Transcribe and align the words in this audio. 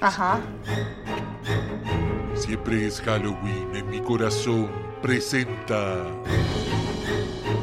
Ajá. 0.00 0.40
Siempre 2.34 2.86
es 2.86 3.00
Halloween 3.00 3.74
en 3.74 3.90
mi 3.90 4.00
corazón. 4.00 4.70
Presenta. 5.02 6.06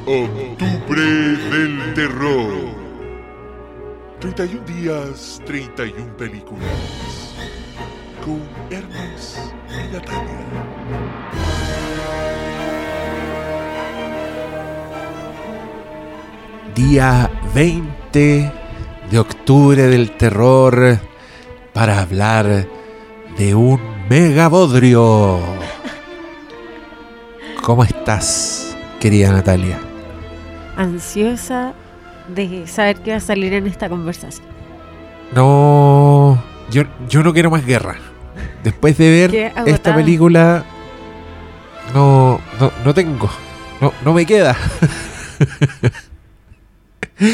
Octubre 0.05 1.01
del 1.01 1.93
Terror. 1.93 2.75
31 4.19 4.65
días, 4.65 5.41
31 5.45 6.17
películas. 6.17 6.67
Con 8.25 8.41
Hermes 8.69 9.39
y 9.69 9.93
Natalia. 9.93 10.45
Día 16.75 17.31
20 17.55 18.51
de 19.09 19.19
octubre 19.19 19.83
del 19.83 20.11
terror 20.17 20.99
para 21.77 22.01
hablar 22.01 22.65
de 23.37 23.53
un 23.53 23.79
megabodrio. 24.09 25.39
¿Cómo 27.61 27.83
estás, 27.83 28.75
querida 28.99 29.31
Natalia? 29.31 29.77
Ansiosa 30.75 31.75
de 32.29 32.65
saber 32.65 32.97
qué 33.03 33.11
va 33.11 33.17
a 33.17 33.19
salir 33.19 33.53
en 33.53 33.67
esta 33.67 33.89
conversación. 33.89 34.47
No, 35.35 36.43
yo, 36.71 36.81
yo 37.09 37.21
no 37.21 37.31
quiero 37.31 37.51
más 37.51 37.63
guerra. 37.63 37.97
Después 38.63 38.97
de 38.97 39.11
ver 39.11 39.53
esta 39.67 39.93
película, 39.93 40.65
no, 41.93 42.41
no, 42.59 42.71
no 42.83 42.93
tengo, 42.95 43.29
no, 43.79 43.93
no 44.03 44.13
me 44.13 44.25
queda. 44.25 44.57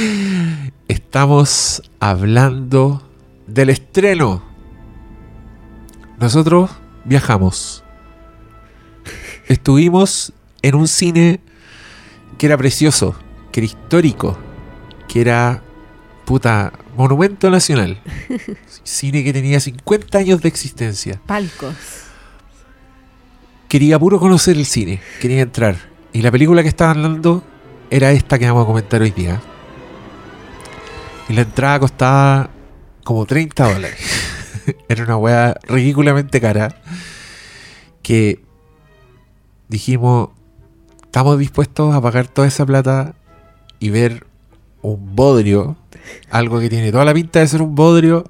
Estamos 0.89 1.81
hablando 2.01 3.12
del 3.53 3.69
estreno. 3.69 4.41
Nosotros 6.19 6.71
viajamos. 7.05 7.83
Estuvimos 9.47 10.33
en 10.61 10.75
un 10.75 10.87
cine 10.87 11.39
que 12.37 12.47
era 12.47 12.57
precioso, 12.57 13.15
que 13.51 13.59
era 13.59 13.65
histórico, 13.65 14.37
que 15.07 15.21
era 15.21 15.61
puta 16.25 16.73
monumento 16.97 17.49
nacional. 17.49 18.01
Cine 18.83 19.23
que 19.23 19.33
tenía 19.33 19.59
50 19.59 20.17
años 20.17 20.41
de 20.41 20.47
existencia. 20.47 21.21
Palcos. 21.25 21.75
Quería 23.67 23.99
puro 23.99 24.19
conocer 24.19 24.55
el 24.55 24.65
cine, 24.65 25.01
quería 25.19 25.41
entrar. 25.41 25.77
Y 26.13 26.21
la 26.21 26.31
película 26.31 26.61
que 26.61 26.69
estaban 26.69 27.01
dando 27.01 27.43
era 27.89 28.11
esta 28.11 28.37
que 28.37 28.45
vamos 28.45 28.63
a 28.63 28.67
comentar 28.67 29.01
hoy 29.01 29.11
día. 29.11 29.41
Y 31.27 31.33
la 31.33 31.41
entrada 31.41 31.79
costaba 31.79 32.49
como 33.03 33.25
30 33.25 33.73
dólares. 33.73 33.99
era 34.89 35.03
una 35.03 35.17
weá 35.17 35.57
ridículamente 35.67 36.41
cara. 36.41 36.81
Que 38.01 38.43
dijimos, 39.69 40.29
estamos 41.03 41.39
dispuestos 41.39 41.93
a 41.95 42.01
pagar 42.01 42.27
toda 42.27 42.47
esa 42.47 42.65
plata 42.65 43.15
y 43.79 43.89
ver 43.89 44.25
un 44.81 45.15
bodrio. 45.15 45.77
Algo 46.29 46.59
que 46.59 46.69
tiene 46.69 46.91
toda 46.91 47.05
la 47.05 47.13
pinta 47.13 47.39
de 47.39 47.47
ser 47.47 47.61
un 47.61 47.75
bodrio. 47.75 48.29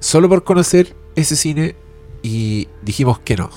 Solo 0.00 0.28
por 0.28 0.44
conocer 0.44 0.96
ese 1.16 1.36
cine. 1.36 1.76
Y 2.22 2.68
dijimos 2.82 3.18
que 3.18 3.36
no. 3.36 3.50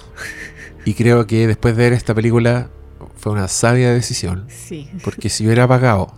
Y 0.83 0.93
creo 0.93 1.25
que 1.25 1.47
después 1.47 1.75
de 1.75 1.83
ver 1.83 1.93
esta 1.93 2.13
película 2.13 2.69
fue 3.15 3.31
una 3.31 3.47
sabia 3.47 3.93
decisión. 3.93 4.47
Sí. 4.49 4.89
Porque 5.03 5.29
si 5.29 5.45
hubiera 5.45 5.67
pagado 5.67 6.13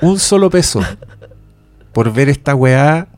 un 0.00 0.18
solo 0.18 0.48
peso 0.48 0.80
por 1.98 2.12
ver 2.12 2.28
esta 2.28 2.54
weá, 2.54 3.08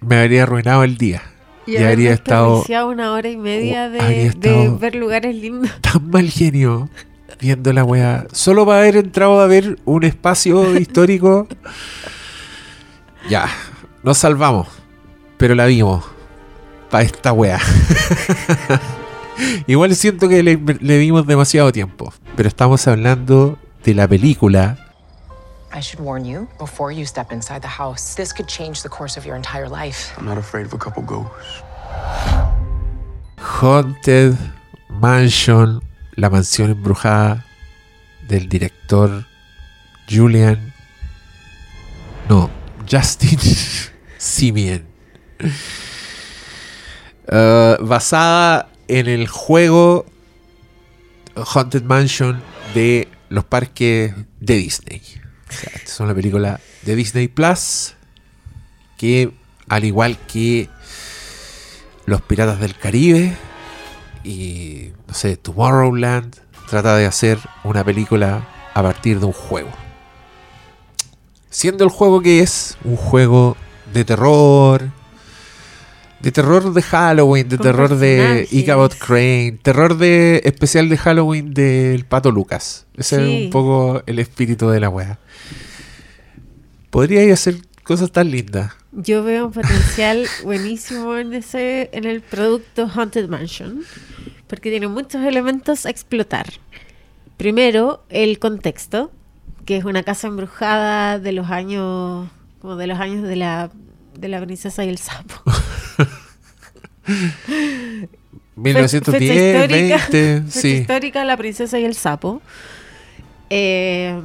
me 0.00 0.20
habría 0.20 0.44
arruinado 0.44 0.84
el 0.84 0.96
día. 0.96 1.20
Y, 1.66 1.74
haber 1.74 1.88
habría 1.88 2.12
estado 2.12 2.62
una 2.86 3.10
hora 3.10 3.28
y 3.28 3.36
media 3.36 3.90
Oh, 3.92 4.38
de, 4.38 4.72
ver 4.78 4.94
lugares 4.94 5.34
lindos. 5.34 5.68
tan 5.80 6.08
mal 6.10 6.30
genio 6.30 6.88
viendo 7.40 7.72
la 7.72 7.82
weá. 7.82 8.28
Solo 8.30 8.64
para 8.64 8.82
haber 8.82 8.98
entrado 8.98 9.40
a 9.40 9.48
ver 9.48 9.80
un 9.84 10.04
espacio 10.04 10.78
histórico. 10.78 11.48
Ya, 13.28 13.48
nos 14.04 14.18
salvamos. 14.18 14.68
Pero 15.38 15.56
la 15.56 15.66
vimos. 15.66 16.04
Para 16.88 17.02
esta 17.02 17.32
weá. 17.32 17.58
Igual 19.66 19.96
siento 19.96 20.28
que 20.28 20.44
le, 20.44 20.56
le 20.56 20.98
dimos 20.98 21.26
demasiado 21.26 21.72
tiempo. 21.72 22.14
Pero 22.36 22.48
estamos 22.48 22.86
hablando 22.86 23.58
de 23.82 23.92
la 23.92 24.06
película 24.06 24.91
I 25.74 25.80
should 25.80 26.00
warn 26.00 26.24
you 26.24 26.48
before 26.58 26.92
you 26.92 27.06
step 27.06 27.32
inside 27.32 27.62
the 27.62 27.68
house. 27.68 28.14
This 28.14 28.32
could 28.32 28.46
change 28.46 28.82
the 28.82 28.88
course 28.88 29.16
of 29.16 29.24
your 29.24 29.36
entire 29.36 29.68
life. 29.68 30.12
I'm 30.18 30.26
not 30.26 30.38
afraid 30.38 30.66
of 30.66 30.74
a 30.74 30.78
couple 30.78 31.02
ghosts. 31.02 31.62
Haunted 33.38 34.36
Mansion, 34.90 35.80
la 36.16 36.28
mansión 36.28 36.70
embrujada 36.70 37.44
del 38.28 38.48
director 38.48 39.26
Julian. 40.08 40.72
No, 42.28 42.50
Justin 42.86 43.38
Simien. 44.18 44.86
Eh, 47.28 47.76
basada 47.80 48.68
en 48.88 49.08
el 49.08 49.26
juego 49.26 50.04
Haunted 51.34 51.82
Mansion 51.82 52.42
de 52.74 53.08
los 53.30 53.44
parques 53.44 54.14
de 54.40 54.54
Disney. 54.56 55.02
Es 55.84 56.00
una 56.00 56.14
película 56.14 56.60
de 56.82 56.96
Disney 56.96 57.28
Plus 57.28 57.94
que, 58.96 59.32
al 59.68 59.84
igual 59.84 60.18
que 60.26 60.68
Los 62.06 62.22
Piratas 62.22 62.60
del 62.60 62.76
Caribe 62.76 63.36
y, 64.24 64.92
no 65.06 65.14
sé, 65.14 65.36
Tomorrowland, 65.36 66.36
trata 66.68 66.96
de 66.96 67.06
hacer 67.06 67.38
una 67.64 67.84
película 67.84 68.46
a 68.74 68.82
partir 68.82 69.20
de 69.20 69.26
un 69.26 69.32
juego. 69.32 69.70
Siendo 71.50 71.84
el 71.84 71.90
juego 71.90 72.22
que 72.22 72.40
es 72.40 72.78
un 72.84 72.96
juego 72.96 73.56
de 73.92 74.04
terror, 74.04 74.90
de 76.22 76.32
terror 76.32 76.72
de 76.72 76.82
Halloween, 76.82 77.48
de 77.48 77.58
terror 77.58 77.96
de. 77.96 78.46
Ichabod 78.50 78.92
Crane, 78.92 79.58
terror 79.62 79.96
de 79.98 80.40
especial 80.44 80.88
de 80.88 80.96
Halloween 80.96 81.52
del 81.54 82.04
Pato 82.04 82.30
Lucas. 82.30 82.86
Ese 82.96 83.16
Sí. 83.16 83.22
es 83.36 83.44
un 83.46 83.50
poco 83.50 84.02
el 84.06 84.18
espíritu 84.18 84.68
de 84.68 84.80
la 84.80 84.88
wea. 84.88 85.18
Podría 86.90 87.32
hacer 87.32 87.56
cosas 87.84 88.12
tan 88.12 88.30
lindas. 88.30 88.72
Yo 88.92 89.24
veo 89.24 89.46
un 89.46 89.52
potencial 89.52 90.26
buenísimo 90.44 91.16
en 91.16 91.32
ese, 91.32 91.88
en 91.92 92.04
el 92.04 92.20
producto 92.20 92.86
Haunted 92.94 93.28
Mansion, 93.28 93.82
porque 94.46 94.70
tiene 94.70 94.88
muchos 94.88 95.22
elementos 95.24 95.86
a 95.86 95.90
explotar. 95.90 96.46
Primero, 97.38 98.04
el 98.10 98.38
contexto, 98.38 99.10
que 99.64 99.78
es 99.78 99.84
una 99.84 100.02
casa 100.02 100.26
embrujada 100.28 101.18
de 101.18 101.32
los 101.32 101.50
años, 101.50 102.28
como 102.60 102.76
de 102.76 102.86
los 102.86 103.00
años 103.00 103.26
de 103.26 103.36
la, 103.36 103.70
de 104.14 104.28
la 104.28 104.40
princesa 104.40 104.84
y 104.84 104.88
el 104.88 104.98
sapo. 104.98 105.34
Fe- 107.04 108.06
fecha 108.06 108.08
1910, 108.56 109.54
histórica, 109.54 109.96
20, 109.96 110.40
fecha 110.42 110.60
sí. 110.60 110.68
histórica, 110.72 111.24
La 111.24 111.36
princesa 111.36 111.78
y 111.78 111.84
el 111.84 111.94
sapo. 111.94 112.40
Eh, 113.50 114.18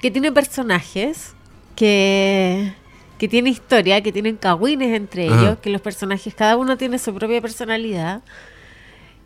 que 0.00 0.10
tiene 0.10 0.30
personajes, 0.32 1.34
que, 1.74 2.72
que 3.18 3.28
tiene 3.28 3.50
historia, 3.50 4.00
que 4.02 4.12
tienen 4.12 4.36
cagüines 4.36 4.94
entre 4.94 5.28
Ajá. 5.28 5.40
ellos, 5.40 5.58
que 5.58 5.70
los 5.70 5.80
personajes, 5.80 6.34
cada 6.34 6.56
uno 6.56 6.76
tiene 6.76 6.98
su 6.98 7.14
propia 7.14 7.40
personalidad. 7.40 8.22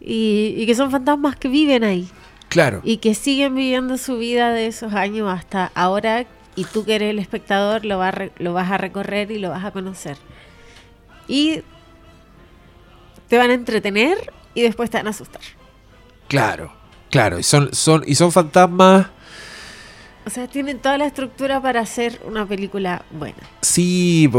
Y, 0.01 0.55
y 0.57 0.65
que 0.67 0.75
son 0.75 0.91
fantasmas 0.91 1.37
que 1.37 1.49
viven 1.49 1.85
ahí 1.85 2.09
Claro. 2.49 2.81
y 2.85 2.97
que 2.99 3.15
siguen 3.15 3.55
viviendo 3.55 3.99
su 3.99 4.17
vida 4.17 4.51
de 4.53 4.67
esos 4.67 4.95
años 4.95 5.29
hasta 5.31 5.71
ahora 5.75 6.25
y 6.61 6.65
tú 6.65 6.85
que 6.85 6.95
eres 6.97 7.11
el 7.11 7.19
espectador 7.19 7.85
lo, 7.85 7.99
va 7.99 8.13
lo 8.39 8.53
vas 8.53 8.71
a 8.71 8.77
recorrer 8.79 9.31
y 9.31 9.39
lo 9.39 9.51
vas 9.51 9.65
a 9.65 9.71
conocer. 9.71 10.17
Y 11.29 11.63
te 13.29 13.39
van 13.39 13.51
a 13.51 13.55
entretener 13.55 14.33
y 14.55 14.63
después 14.63 14.91
te 14.91 14.99
van 14.99 15.07
a 15.07 15.11
asustar. 15.11 15.41
Claro, 16.29 16.73
claro. 17.11 17.39
Y 17.39 17.43
son, 17.43 17.73
son, 17.75 18.03
y 18.07 18.15
son 18.15 18.31
fantasmas. 18.33 19.07
O 20.27 20.31
sea, 20.31 20.47
tienen 20.49 20.79
toda 20.81 20.99
la 20.99 21.07
estructura 21.07 21.63
para 21.63 21.81
hacer 21.81 22.21
una 22.27 22.47
película 22.47 23.05
buena. 23.11 23.39
Sí, 23.63 24.31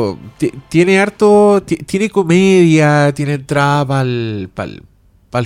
tiene 0.69 0.99
harto. 0.99 1.63
ti- 1.65 1.77
Tiene 1.77 2.09
comedia, 2.09 3.11
tiene 3.13 3.33
entrada 3.33 3.85
para 3.85 4.01
el 4.03 4.49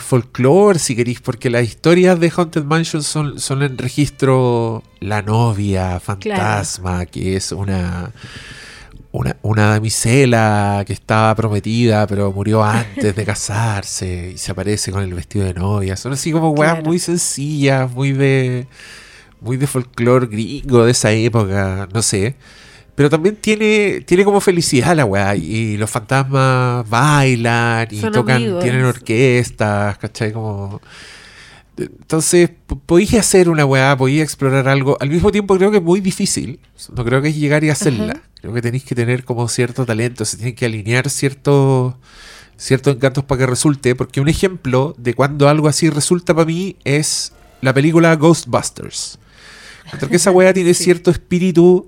folclore, 0.02 0.80
si 0.80 0.96
queréis, 0.96 1.22
porque 1.22 1.50
las 1.50 1.64
historias 1.64 2.20
de 2.20 2.32
Haunted 2.36 2.64
Mansion 2.64 3.04
son, 3.04 3.40
son 3.40 3.62
en 3.64 3.78
registro 3.78 4.84
la 5.00 5.22
novia 5.22 6.00
fantasma, 6.00 7.06
que 7.06 7.36
es 7.36 7.52
una. 7.52 8.12
Una, 9.12 9.38
una 9.44 9.68
damisela 9.70 10.84
que 10.86 10.92
estaba 10.92 11.34
prometida, 11.36 12.06
pero 12.06 12.34
murió 12.34 12.62
antes 12.66 13.16
de 13.16 13.24
casarse 13.24 14.32
y 14.36 14.38
se 14.38 14.52
aparece 14.52 14.92
con 14.92 15.04
el 15.04 15.14
vestido 15.14 15.46
de 15.46 15.54
novia. 15.54 15.96
Son 15.96 16.12
así 16.12 16.34
como 16.34 16.50
weas 16.50 16.74
Claro. 16.74 16.86
muy 16.88 17.00
sencillas, 17.00 17.90
muy 17.94 18.12
de. 18.12 18.68
muy 19.40 19.56
de 19.56 19.68
folclore 19.68 20.28
gringo 20.28 20.84
de 20.84 20.92
esa 20.92 21.12
época, 21.14 21.88
no 21.94 22.02
sé. 22.02 22.36
Pero 22.96 23.10
también 23.10 23.36
tiene, 23.36 24.02
tiene 24.06 24.24
como 24.24 24.40
felicidad 24.40 24.96
la 24.96 25.06
weá. 25.06 25.36
Y 25.36 25.76
los 25.78 25.90
fantasmas 25.90 26.90
bailan 26.90 27.88
y 27.92 28.00
Son 28.00 28.14
tocan, 28.14 28.38
amigos. 28.38 28.64
tienen 28.64 28.86
orquestas, 28.86 29.98
¿cachai? 29.98 30.32
Como. 30.32 30.82
Entonces, 31.78 32.52
podéis 32.86 33.14
hacer 33.16 33.50
una 33.50 33.66
weá, 33.66 33.98
podéis 33.98 34.22
explorar 34.22 34.70
algo. 34.70 34.98
Al 35.02 35.10
mismo 35.10 35.30
tiempo, 35.32 35.58
creo 35.58 35.72
que 35.72 35.78
es 35.78 35.84
muy 35.84 36.00
difícil. 36.00 36.60
No 36.96 37.04
creo 37.04 37.22
que 37.22 37.28
es 37.30 37.36
llegar 37.36 37.66
y 37.66 37.70
hacerla. 37.70 38.14
Ajá. 38.14 38.22
Creo 38.40 38.54
que 38.54 38.62
tenéis 38.62 38.86
que 38.86 38.96
tener 38.96 39.26
como 39.26 39.48
cierto 39.50 39.86
talento. 39.86 40.24
Se 40.24 40.38
tienen 40.38 40.56
que 40.56 40.66
alinear 40.66 41.10
ciertos 41.10 41.96
ciertos 42.58 42.96
encantos 42.96 43.26
para 43.26 43.40
que 43.40 43.46
resulte. 43.48 43.94
Porque 43.96 44.22
un 44.22 44.30
ejemplo 44.30 44.96
de 44.98 45.14
cuando 45.14 45.50
algo 45.50 45.68
así 45.68 45.90
resulta 45.90 46.34
para 46.34 46.46
mí 46.46 46.78
es 46.86 47.34
la 47.62 47.74
película 47.74 48.16
Ghostbusters. 48.16 49.20
Encuentro 49.86 50.08
que 50.10 50.16
esa 50.16 50.32
weá 50.32 50.54
tiene 50.54 50.74
cierto 50.76 51.12
espíritu 51.12 51.88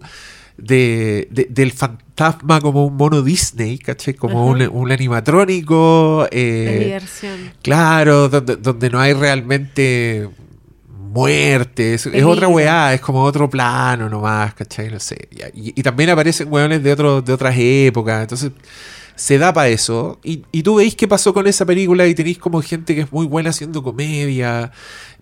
de, 0.57 1.27
de- 1.31 1.47
del 1.49 1.71
fantasma 1.71 2.59
como 2.61 2.85
un 2.85 2.95
mono 2.97 3.21
Disney, 3.21 3.77
¿cachai? 3.77 4.13
Como 4.15 4.47
un, 4.47 4.61
un 4.61 4.91
animatrónico. 4.91 6.27
de 6.31 6.75
eh, 6.75 6.79
diversión. 6.85 7.51
Claro, 7.61 8.27
donde, 8.29 8.55
donde 8.55 8.89
no 8.89 8.99
hay 8.99 9.13
realmente 9.13 10.27
muerte, 10.89 11.93
es, 11.95 12.07
otra 12.25 12.47
weá, 12.47 12.93
es 12.93 13.01
como 13.01 13.23
otro 13.23 13.49
plano 13.49 14.09
nomás, 14.09 14.53
¿cachai? 14.53 14.89
No 14.91 14.99
sé. 14.99 15.29
Y, 15.53 15.79
y 15.79 15.83
también 15.83 16.09
aparecen 16.09 16.51
weones 16.51 16.83
de, 16.83 16.91
otro, 16.91 17.21
de 17.21 17.33
otras 17.33 17.55
épocas, 17.57 18.21
entonces 18.21 18.51
se 19.17 19.37
da 19.37 19.51
para 19.51 19.67
eso. 19.67 20.19
Y, 20.23 20.43
y 20.53 20.63
tú 20.63 20.75
veis 20.75 20.95
qué 20.95 21.07
pasó 21.07 21.33
con 21.33 21.45
esa 21.47 21.65
película 21.65 22.07
y 22.07 22.15
tenéis 22.15 22.37
como 22.37 22.61
gente 22.61 22.95
que 22.95 23.01
es 23.01 23.11
muy 23.11 23.25
buena 23.25 23.49
haciendo 23.49 23.83
comedia, 23.83 24.71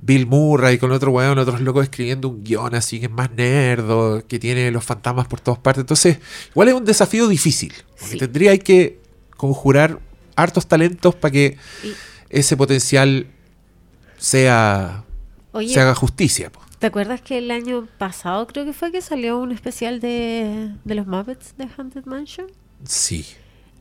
Bill 0.02 0.28
Murray 0.28 0.78
con 0.78 0.92
otro 0.92 1.12
weón, 1.12 1.40
otros 1.40 1.62
locos 1.62 1.86
escribiendo 1.86 2.28
un 2.28 2.44
guion 2.44 2.76
así 2.76 3.00
que 3.00 3.06
es 3.08 3.12
más 3.12 3.32
nerdo, 3.32 4.22
que 4.28 4.38
tiene 4.38 4.70
los 4.70 4.84
fantasmas 4.84 5.28
por 5.28 5.40
todas 5.40 5.60
partes. 5.60 5.82
Entonces, 5.82 6.20
igual 6.52 6.68
es 6.68 6.74
un 6.76 6.86
desafío 6.86 7.28
difícil, 7.28 7.74
porque 7.98 8.14
Sí. 8.14 8.18
tendría 8.20 8.56
que 8.60 9.00
conjurar 9.38 10.00
hartos 10.36 10.68
talentos 10.68 11.16
para 11.16 11.32
que 11.32 11.58
Y- 11.84 11.94
ese 12.30 12.58
potencial 12.58 13.28
sea 14.18 15.04
Oye, 15.52 15.74
se 15.74 15.80
haga 15.80 15.96
justicia. 15.96 16.52
po. 16.52 16.60
¿te 16.80 16.88
acuerdas 16.88 17.22
que 17.22 17.38
el 17.38 17.50
año 17.52 17.88
pasado 17.98 18.46
creo 18.48 18.66
que 18.66 18.74
fue 18.74 18.92
que 18.92 19.02
salió 19.02 19.40
un 19.40 19.52
especial 19.52 20.00
de, 20.02 20.72
de 20.84 20.96
los 20.96 21.08
Muppets 21.08 21.56
de 21.58 21.68
Haunted 21.78 22.06
Mansion? 22.06 22.48
Sí. 22.84 23.26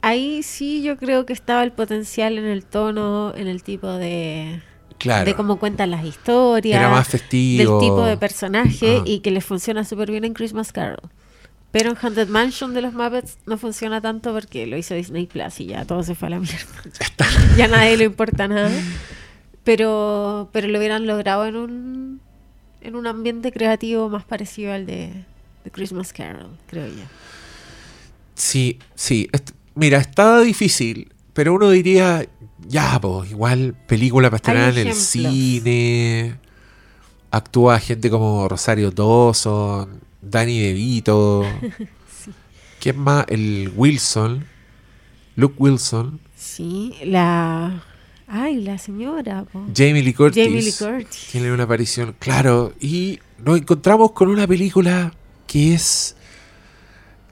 Ahí 0.05 0.43
sí 0.43 0.83
yo 0.83 0.97
creo 0.97 1.25
que 1.25 1.33
estaba 1.33 1.63
el 1.63 1.73
potencial 1.73 2.37
en 2.39 2.45
el 2.45 2.65
tono, 2.65 3.33
en 3.35 3.47
el 3.47 3.63
tipo 3.63 3.89
de, 3.89 4.61
Claro. 4.99 5.25
de 5.25 5.35
cómo 5.35 5.59
cuentan 5.59 5.91
las 5.91 6.05
historias, 6.05 6.79
Era 6.79 6.91
más 6.91 7.09
festivo. 7.09 7.79
del 7.81 7.89
tipo 7.89 8.05
de 8.05 8.17
personaje 8.17 9.01
y 9.07 9.21
que 9.21 9.31
les 9.31 9.45
funciona 9.45 9.85
súper 9.85 10.11
bien 10.11 10.25
en 10.25 10.35
Christmas 10.35 10.73
Carol. 10.73 11.01
Pero 11.71 11.91
en 11.91 11.97
Haunted 12.01 12.29
Mansion 12.29 12.75
de 12.75 12.83
los 12.83 12.93
Muppets 12.95 13.39
no 13.47 13.57
funciona 13.59 14.01
tanto 14.01 14.33
porque 14.33 14.67
lo 14.67 14.77
hizo 14.77 14.95
Disney 14.95 15.27
Plus 15.27 15.59
y 15.61 15.67
ya 15.67 15.85
todo 15.85 16.03
se 16.03 16.15
fue 16.15 16.29
a 16.29 16.31
la 16.33 16.39
mierda. 16.41 16.67
ya 17.57 17.65
a 17.65 17.69
nadie 17.69 17.97
le 17.97 18.05
importa 18.05 18.47
nada. 18.47 18.71
Pero, 19.65 20.51
pero 20.53 20.69
lo 20.69 20.79
hubieran 20.79 21.07
logrado 21.07 21.47
en 21.47 21.57
un, 21.57 22.21
en 22.83 22.95
un 22.95 23.07
ambiente 23.07 23.51
creativo 23.53 24.09
más 24.11 24.25
parecido 24.25 24.73
al 24.75 24.85
de, 24.87 25.25
de 25.65 25.71
Christmas 25.71 26.13
Carol, 26.13 26.51
creo 26.67 26.87
yo. 26.87 27.03
Sí, 28.35 28.79
sí. 28.95 29.29
Est- 29.33 29.53
mira, 29.75 29.99
estaba 29.99 30.41
difícil, 30.41 31.13
pero 31.33 31.55
uno 31.55 31.71
diría, 31.71 32.27
ya, 32.69 33.01
pues, 33.01 33.31
igual 33.31 33.75
película 33.87 34.29
para 34.31 34.37
estrenar 34.37 34.79
en 34.79 34.89
el 34.89 34.95
cine. 34.95 36.39
Actúa 37.31 37.81
gente 37.81 38.11
como 38.11 38.49
Rosario 38.49 38.91
Dawson, 38.91 40.01
Danny 40.23 40.61
DeVito. 40.61 41.45
¿Quién 42.81 42.99
más? 43.01 43.25
El 43.29 43.73
Wilson. 43.75 44.47
Luke 45.37 45.57
Wilson. 45.59 46.21
Sí, 46.37 46.95
la... 47.05 47.83
Ay, 48.27 48.61
la 48.61 48.79
señora. 48.79 49.45
po. 49.45 49.67
Jamie 49.75 50.03
Lee 50.03 50.15
Curtis. 50.15 50.45
Jamie 50.45 50.63
Lee 50.63 50.73
Curtis. 50.73 51.29
Tiene 51.31 51.53
una 51.53 51.65
aparición, 51.65 52.15
claro. 52.19 52.73
Y 52.81 53.19
nos 53.45 53.59
encontramos 53.59 54.13
con 54.13 54.29
una 54.29 54.47
película 54.47 55.13
que 55.47 55.75
es 55.75 56.17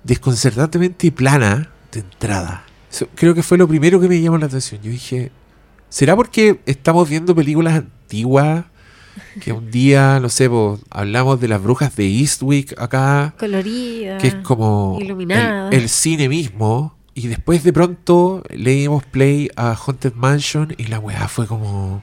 desconcertantemente 0.05 1.11
plana 1.12 1.71
de 1.93 2.00
entrada. 2.00 2.65
Eso 2.91 3.09
creo 3.15 3.35
que 3.35 3.43
fue 3.43 3.56
lo 3.59 3.69
primero 3.69 4.00
que 4.00 4.09
me 4.09 4.21
llamó 4.21 4.39
la 4.39 4.47
atención. 4.47 4.81
Yo 4.83 4.91
dije, 4.91 5.31
¿será 5.89 6.17
porque 6.17 6.61
estamos 6.67 7.09
viendo 7.09 7.35
películas 7.35 7.75
antiguas? 7.75 8.65
Que 9.41 9.53
un 9.53 9.71
día, 9.71 10.21
no 10.21 10.31
sé, 10.31 10.49
pues, 10.49 10.81
hablamos 10.91 11.41
de 11.41 11.49
las 11.49 11.62
brujas 11.62 11.94
de 11.97 12.06
Eastwick 12.06 12.79
acá, 12.81 13.35
Colorida. 13.39 14.17
que 14.17 14.29
es 14.29 14.35
como 14.37 14.97
el, 14.99 15.05
iluminada. 15.05 15.71
el 15.71 15.89
cine 15.89 16.29
mismo. 16.29 16.97
Y 17.15 17.29
después 17.29 17.62
de 17.62 17.75
pronto 17.75 18.43
le 18.49 18.71
dimos 18.71 19.05
play 19.05 19.50
a 19.55 19.75
Haunted 19.75 20.15
Mansion 20.15 20.75
y 20.79 20.85
la 20.85 20.99
weá 20.99 21.29
fue 21.29 21.47
como... 21.47 22.03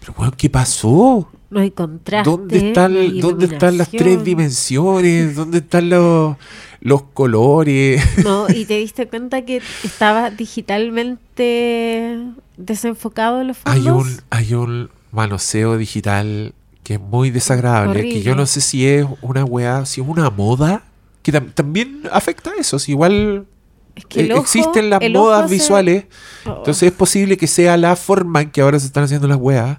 Pero 0.00 0.14
weón, 0.18 0.32
¿qué 0.36 0.50
pasó? 0.50 1.30
No 1.52 1.60
hay 1.60 1.70
contraste. 1.70 2.28
¿Dónde 2.30 2.68
están, 2.68 2.94
¿dónde 3.20 3.44
están 3.46 3.76
las 3.78 3.90
tres 3.90 4.24
dimensiones? 4.24 5.36
¿Dónde 5.36 5.58
están 5.58 5.90
los, 5.90 6.36
los 6.80 7.02
colores? 7.14 8.02
No, 8.24 8.46
y 8.48 8.64
te 8.64 8.78
diste 8.78 9.06
cuenta 9.12 9.44
que 9.44 9.60
estaba 9.84 10.30
digitalmente 10.30 12.18
desenfocado 12.56 13.42
los 13.44 13.58
fondos. 13.58 13.80
hay 13.84 13.88
un 13.90 14.20
hay 14.30 14.54
un 14.54 14.90
manoseo 15.10 15.76
digital 15.76 16.54
que 16.82 16.94
es 16.94 17.00
muy 17.00 17.30
desagradable. 17.30 18.02
Que 18.08 18.22
yo 18.22 18.34
no 18.34 18.46
sé 18.46 18.60
si 18.60 18.86
es 18.86 19.06
una 19.20 19.44
weá, 19.44 19.84
si 19.86 20.00
es 20.00 20.06
una 20.06 20.30
moda. 20.30 20.82
Que 21.22 21.32
tam- 21.32 21.52
también 21.54 22.02
afecta 22.10 22.50
a 22.50 22.54
eso. 22.58 22.78
Si 22.80 22.90
igual 22.92 23.46
Es 23.94 24.04
que 24.06 24.20
el 24.22 24.32
ojo- 24.32 24.40
existen 24.42 24.90
las 24.90 25.00
modas 25.10 25.48
se- 25.48 25.54
visuales. 25.54 26.06
Oh. 26.44 26.56
Entonces 26.58 26.84
es 26.84 26.92
posible 26.92 27.36
que 27.36 27.46
sea 27.46 27.76
la 27.76 27.94
forma 27.94 28.40
en 28.42 28.50
que 28.50 28.60
ahora 28.60 28.80
se 28.80 28.86
están 28.86 29.04
haciendo 29.04 29.28
las 29.28 29.36
weas. 29.38 29.78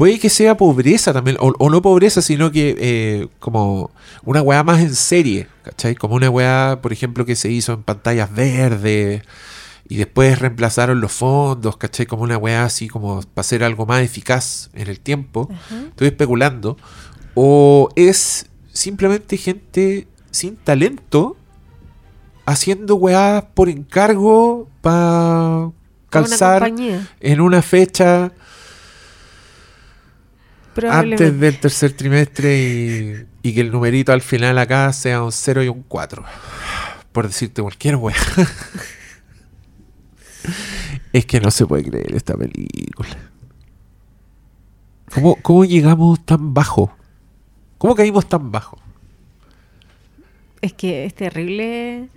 Puede 0.00 0.18
que 0.18 0.30
sea 0.30 0.56
pobreza 0.56 1.12
también, 1.12 1.36
o, 1.40 1.52
o 1.58 1.68
no 1.68 1.82
pobreza, 1.82 2.22
sino 2.22 2.50
que 2.50 2.74
eh, 2.78 3.28
como 3.38 3.90
una 4.24 4.40
wea 4.40 4.64
más 4.64 4.80
en 4.80 4.94
serie, 4.94 5.46
¿cachai? 5.62 5.94
Como 5.94 6.14
una 6.14 6.30
wea, 6.30 6.78
por 6.80 6.90
ejemplo, 6.90 7.26
que 7.26 7.36
se 7.36 7.50
hizo 7.50 7.74
en 7.74 7.82
pantallas 7.82 8.34
verdes 8.34 9.22
y 9.90 9.96
después 9.96 10.38
reemplazaron 10.38 11.02
los 11.02 11.12
fondos, 11.12 11.76
¿cachai? 11.76 12.06
Como 12.06 12.22
una 12.22 12.38
wea 12.38 12.64
así 12.64 12.88
como 12.88 13.20
para 13.20 13.42
hacer 13.42 13.62
algo 13.62 13.84
más 13.84 14.02
eficaz 14.02 14.70
en 14.72 14.88
el 14.88 15.00
tiempo. 15.00 15.50
Ajá. 15.52 15.82
Estoy 15.88 16.08
especulando. 16.08 16.78
O 17.34 17.90
es 17.94 18.46
simplemente 18.72 19.36
gente 19.36 20.08
sin 20.30 20.56
talento 20.56 21.36
haciendo 22.46 22.94
weas 22.94 23.44
por 23.52 23.68
encargo 23.68 24.66
para 24.80 25.66
una 25.66 25.74
calzar 26.08 26.72
en 27.20 27.40
una 27.42 27.60
fecha. 27.60 28.32
Antes 30.90 31.40
del 31.40 31.58
tercer 31.58 31.92
trimestre 31.92 32.58
y, 32.58 33.26
y 33.42 33.54
que 33.54 33.60
el 33.60 33.70
numerito 33.70 34.12
al 34.12 34.22
final 34.22 34.58
acá 34.58 34.92
sea 34.92 35.22
un 35.22 35.32
0 35.32 35.64
y 35.64 35.68
un 35.68 35.82
4. 35.82 36.24
Por 37.12 37.26
decirte 37.26 37.62
cualquier 37.62 37.96
wea. 37.96 38.14
es 41.12 41.26
que 41.26 41.40
no 41.40 41.50
se 41.50 41.66
puede 41.66 41.84
creer 41.84 42.14
esta 42.14 42.36
película. 42.36 43.08
¿Cómo, 45.12 45.36
¿Cómo 45.42 45.64
llegamos 45.64 46.24
tan 46.24 46.54
bajo? 46.54 46.94
¿Cómo 47.78 47.94
caímos 47.94 48.28
tan 48.28 48.52
bajo? 48.52 48.78
Es 50.60 50.72
que 50.74 51.04
es 51.04 51.14
terrible 51.14 52.08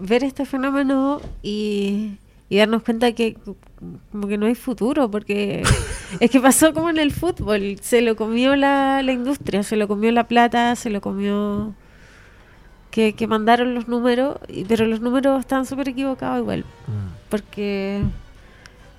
ver 0.00 0.24
este 0.24 0.44
fenómeno 0.44 1.20
y, 1.42 2.16
y 2.50 2.58
darnos 2.58 2.82
cuenta 2.82 3.12
que 3.12 3.36
como 4.10 4.26
que 4.28 4.36
no 4.36 4.44
hay 4.46 4.54
futuro, 4.56 5.10
porque 5.10 5.62
es 6.20 6.30
que 6.30 6.40
pasó 6.40 6.74
como 6.74 6.90
en 6.90 6.98
el 6.98 7.12
fútbol, 7.12 7.78
se 7.80 8.02
lo 8.02 8.16
comió 8.16 8.56
la, 8.56 9.02
la 9.02 9.12
industria, 9.12 9.62
se 9.62 9.76
lo 9.76 9.88
comió 9.88 10.10
la 10.12 10.24
plata, 10.24 10.74
se 10.76 10.90
lo 10.90 11.00
comió 11.00 11.72
que, 12.90 13.12
que 13.14 13.26
mandaron 13.28 13.74
los 13.74 13.86
números, 13.88 14.36
y- 14.48 14.64
pero 14.64 14.84
los 14.84 15.00
números 15.00 15.40
están 15.40 15.64
súper 15.64 15.88
equivocados 15.90 16.40
igual, 16.40 16.64
porque 17.30 18.02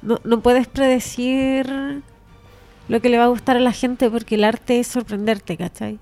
no, 0.01 0.19
no 0.23 0.39
puedes 0.39 0.67
predecir 0.67 2.01
lo 2.87 3.01
que 3.01 3.09
le 3.09 3.17
va 3.17 3.25
a 3.25 3.27
gustar 3.27 3.57
a 3.57 3.59
la 3.59 3.73
gente, 3.73 4.09
porque 4.09 4.35
el 4.35 4.45
arte 4.45 4.79
es 4.79 4.87
sorprenderte, 4.87 5.57
¿cachai? 5.57 5.99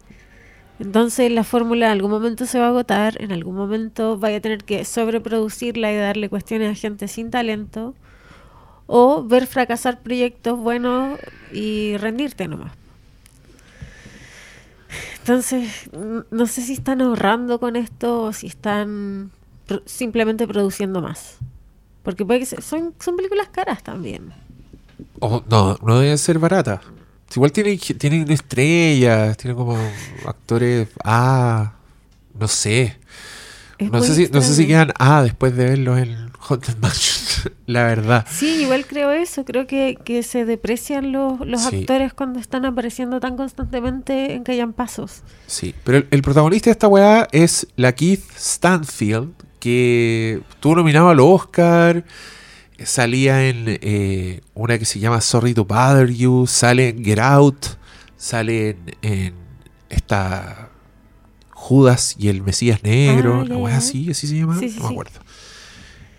Entonces 0.80 1.30
la 1.32 1.44
fórmula 1.44 1.88
en 1.88 1.92
algún 1.92 2.12
momento 2.12 2.46
se 2.46 2.58
va 2.60 2.66
a 2.68 2.70
agotar, 2.70 3.22
en 3.22 3.32
algún 3.34 3.56
momento 3.56 4.18
vaya 4.18 4.38
a 4.38 4.42
tener 4.42 4.64
que 4.64 4.86
sobreproducirla 4.86 5.92
y 5.92 5.98
darle 5.98 6.30
cuestiones 6.30 6.72
a 6.72 6.80
gente 6.80 7.08
sin 7.10 7.30
talento, 7.32 7.94
o 8.88 9.24
ver 9.24 9.46
fracasar 9.46 10.00
proyectos 10.00 10.58
buenos 10.58 11.20
y 11.52 11.98
rendirte 11.98 12.48
nomás. 12.48 12.72
Entonces, 15.20 15.90
no 16.32 16.48
sé 16.48 16.62
si 16.62 16.74
están 16.74 17.02
ahorrando 17.02 17.60
con 17.60 17.76
esto 17.76 18.24
o 18.24 18.34
si 18.34 18.48
están 18.48 19.32
simplemente 19.86 20.48
produciendo 20.48 21.02
más. 21.02 21.38
Porque 22.02 22.26
puede 22.26 22.40
que 22.40 22.46
se- 22.48 22.62
son, 22.62 22.96
son 23.00 23.16
películas 23.16 23.50
caras 23.50 23.84
también. 23.84 24.32
Oh, 25.20 25.44
no, 25.50 25.78
no 25.84 26.00
deben 26.00 26.18
ser 26.18 26.40
baratas. 26.40 26.80
Igual 27.36 27.52
tienen, 27.52 27.78
tienen 27.80 28.30
estrellas, 28.32 29.38
tienen 29.38 29.56
como 29.58 29.78
actores 30.26 30.88
A, 31.04 31.74
no 32.38 32.48
sé. 32.48 32.98
No 33.80 34.02
sé, 34.04 34.14
si, 34.14 34.28
no 34.32 34.42
sé 34.42 34.56
si 34.56 34.68
quedan 34.68 34.92
ah 35.00 35.24
después 35.24 35.56
de 35.56 35.64
verlo 35.64 35.98
en 35.98 36.32
Haunted 36.50 36.76
Mansion. 36.82 37.54
la 37.66 37.84
verdad. 37.84 38.26
Sí, 38.30 38.64
igual 38.64 38.86
creo 38.86 39.12
eso. 39.12 39.46
Creo 39.46 39.68
que, 39.68 39.98
que 40.04 40.22
se 40.24 40.44
deprecian 40.44 41.14
los, 41.14 41.40
los 41.48 41.62
Sí. 41.62 41.78
actores 41.82 42.14
cuando 42.14 42.40
están 42.40 42.66
apareciendo 42.66 43.22
tan 43.22 43.38
constantemente 43.38 44.34
en 44.34 44.44
que 44.44 44.52
hayan 44.52 44.74
pasos. 44.74 45.22
Sí, 45.48 45.74
pero 45.86 46.00
el, 46.00 46.08
el 46.12 46.22
protagonista 46.22 46.66
de 46.70 46.72
esta 46.74 46.90
weá 46.90 47.28
es 47.32 47.68
la 47.78 47.94
Keith 47.94 48.24
Stanfield, 48.38 49.32
que 49.60 50.42
estuvo 50.50 50.76
nominado 50.76 51.10
al 51.10 51.20
Oscar, 51.22 52.04
salía 52.86 53.48
en 53.48 53.66
eh, 53.68 54.42
una 54.54 54.78
que 54.80 54.86
se 54.86 55.00
llama 55.00 55.22
Sorry 55.22 55.54
to 55.54 55.66
Bother 55.66 56.10
You, 56.10 56.46
sale 56.48 56.90
en 56.90 57.04
Get 57.04 57.20
Out, 57.20 57.66
sale 58.18 58.70
en, 58.72 58.78
en 59.02 59.34
esta 59.90 60.70
Judas 61.52 62.16
y 62.18 62.30
el 62.30 62.42
Mesías 62.42 62.84
Negro, 62.84 63.46
Ah, 63.68 63.76
así, 63.78 64.10
así 64.12 64.28
se 64.28 64.38
llama, 64.38 64.58
Sí, 64.60 64.70
sí, 64.70 64.78
no 64.80 64.86
me 64.86 64.90
acuerdo. 64.92 65.20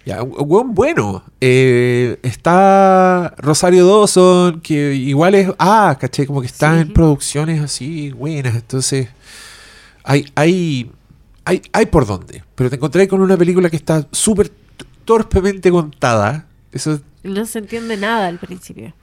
Ya, 0.06 0.22
weón 0.22 0.74
bueno. 0.74 1.22
Eh, 1.40 2.18
está 2.22 3.34
Rosario 3.38 3.86
Dawson, 3.86 4.60
que 4.60 4.94
igual 4.94 5.34
es. 5.34 5.50
Ah, 5.58 5.96
caché, 6.00 6.26
como 6.26 6.40
que 6.40 6.46
está 6.46 6.74
Sí. 6.74 6.80
en 6.82 6.92
producciones 6.92 7.60
así 7.60 8.10
buenas. 8.10 8.54
Entonces, 8.54 9.08
hay, 10.02 10.26
hay, 10.34 10.90
hay, 11.44 11.62
hay 11.72 11.86
por 11.86 12.06
dónde. 12.06 12.42
Pero 12.54 12.70
te 12.70 12.76
encontré 12.76 13.06
con 13.08 13.20
una 13.20 13.36
película 13.36 13.68
que 13.68 13.76
está 13.76 14.06
súper 14.10 14.50
torpemente 15.04 15.70
contada. 15.70 16.46
Eso 16.72 17.00
No 17.22 17.44
se 17.46 17.58
entiende 17.58 17.96
nada 17.96 18.28
al 18.28 18.38
principio. 18.38 18.94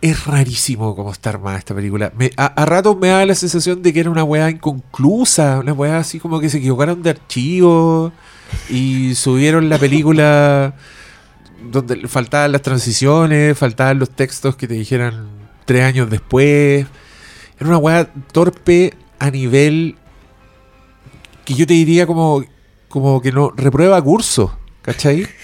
es 0.00 0.24
rarísimo 0.24 0.96
cómo 0.96 1.12
está 1.12 1.30
armada 1.30 1.58
esta 1.58 1.74
película. 1.74 2.10
Me- 2.16 2.30
a, 2.36 2.46
a 2.46 2.64
ratos 2.64 2.96
me 2.98 3.08
da 3.08 3.24
la 3.26 3.34
sensación 3.34 3.82
de 3.82 3.92
que 3.92 4.00
era 4.00 4.10
una 4.10 4.24
weá 4.24 4.48
inconclusa, 4.50 5.58
una 5.60 5.72
weá 5.74 5.98
así 5.98 6.18
como 6.18 6.40
que 6.40 6.48
se 6.48 6.58
equivocaron 6.58 7.02
de 7.02 7.10
archivo 7.10 8.12
y 8.70 9.14
subieron 9.14 9.68
la 9.68 9.76
película 9.78 10.74
donde 11.70 12.08
faltaban 12.08 12.52
las 12.52 12.62
transiciones, 12.62 13.58
faltaban 13.58 13.98
los 13.98 14.08
textos 14.10 14.56
que 14.56 14.66
te 14.66 14.74
dijeran 14.74 15.28
tres 15.66 15.84
años 15.84 16.08
después. 16.08 16.86
Era 17.58 17.68
una 17.68 17.76
weá 17.78 18.10
torpe 18.32 18.94
a 19.18 19.30
nivel 19.30 19.96
que 21.44 21.52
yo 21.54 21.66
te 21.66 21.74
diría 21.74 22.06
como, 22.06 22.42
como 22.88 23.20
que 23.20 23.32
no 23.32 23.50
reprueba 23.54 24.00
curso, 24.00 24.58
¿cachai? 24.80 25.26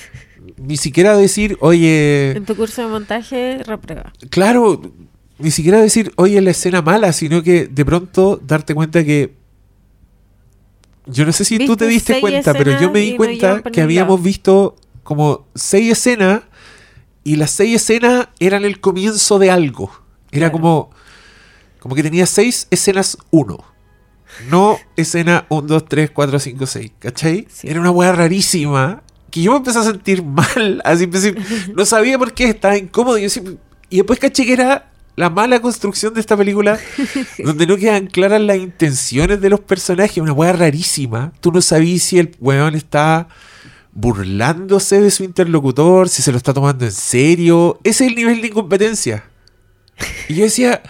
Ni 0.56 0.76
siquiera 0.76 1.16
decir, 1.16 1.58
oye... 1.60 2.32
En 2.36 2.44
tu 2.44 2.56
curso 2.56 2.82
de 2.82 2.88
montaje, 2.88 3.58
reprueba. 3.64 4.12
Claro, 4.30 4.80
ni 5.38 5.50
siquiera 5.50 5.80
decir, 5.80 6.12
oye, 6.16 6.40
la 6.40 6.50
escena 6.50 6.80
mala, 6.82 7.12
sino 7.12 7.42
que 7.42 7.66
de 7.66 7.84
pronto 7.84 8.40
darte 8.42 8.75
cuenta 8.75 9.04
que. 9.04 9.34
Yo 11.06 11.25
no 11.25 11.32
sé 11.32 11.44
si 11.44 11.58
tú 11.64 11.76
te 11.76 11.86
diste 11.86 12.20
cuenta, 12.20 12.52
pero 12.52 12.80
yo 12.80 12.90
me 12.90 13.00
di 13.00 13.16
cuenta 13.16 13.62
que 13.62 13.80
habíamos 13.80 14.22
visto 14.22 14.76
como 15.02 15.46
seis 15.54 15.92
escenas 15.92 16.42
y 17.22 17.36
las 17.36 17.50
seis 17.52 17.76
escenas 17.76 18.28
eran 18.40 18.64
el 18.64 18.80
comienzo 18.80 19.38
de 19.38 19.50
algo. 19.50 19.90
Era 20.32 20.50
Claro. 20.50 20.52
como. 20.52 20.90
Como 21.78 21.94
que 21.94 22.02
tenía 22.02 22.26
seis 22.26 22.66
escenas 22.70 23.18
uno. 23.30 23.58
No 24.50 24.78
escena 24.96 25.46
1, 25.48 25.62
2, 25.68 25.84
3, 25.88 26.10
4, 26.10 26.38
5, 26.40 26.66
6. 26.66 26.92
¿Cachai? 26.98 27.46
Sí. 27.48 27.68
Era 27.68 27.80
una 27.80 27.90
weá 27.92 28.10
rarísima. 28.12 29.02
Que 29.36 29.42
yo 29.42 29.50
me 29.52 29.58
empecé 29.58 29.78
a 29.80 29.82
sentir 29.82 30.22
mal. 30.22 30.80
Así 30.84 31.04
empecé. 31.04 31.34
No 31.74 31.84
sabía 31.84 32.18
por 32.18 32.32
qué 32.32 32.48
estaba 32.48 32.74
incómodo. 32.78 33.18
Y, 33.18 33.24
yo 33.24 33.28
siempre- 33.28 33.58
y 33.90 33.96
después 33.98 34.18
caché 34.18 34.46
que 34.46 34.54
era 34.54 34.90
la 35.14 35.28
mala 35.28 35.60
construcción 35.60 36.14
de 36.14 36.20
esta 36.20 36.38
película. 36.38 36.78
donde 37.44 37.66
no 37.66 37.76
quedan 37.76 38.06
claras 38.06 38.40
las 38.40 38.56
intenciones 38.56 39.38
de 39.42 39.50
los 39.50 39.60
personajes. 39.60 40.16
Una 40.16 40.32
weá 40.32 40.54
rarísima. 40.54 41.34
Tú 41.40 41.52
no 41.52 41.60
sabías 41.60 42.02
si 42.02 42.18
el 42.18 42.34
weón 42.40 42.74
está 42.76 43.28
burlándose 43.92 45.02
de 45.02 45.10
su 45.10 45.22
interlocutor, 45.22 46.08
si 46.08 46.22
se 46.22 46.30
lo 46.32 46.38
está 46.38 46.54
tomando 46.54 46.86
en 46.86 46.92
serio. 46.92 47.78
Ese 47.84 48.04
es 48.04 48.10
el 48.10 48.16
nivel 48.16 48.40
de 48.40 48.48
incompetencia. 48.48 49.24
Y 50.30 50.34
yo 50.36 50.44
decía, 50.44 50.82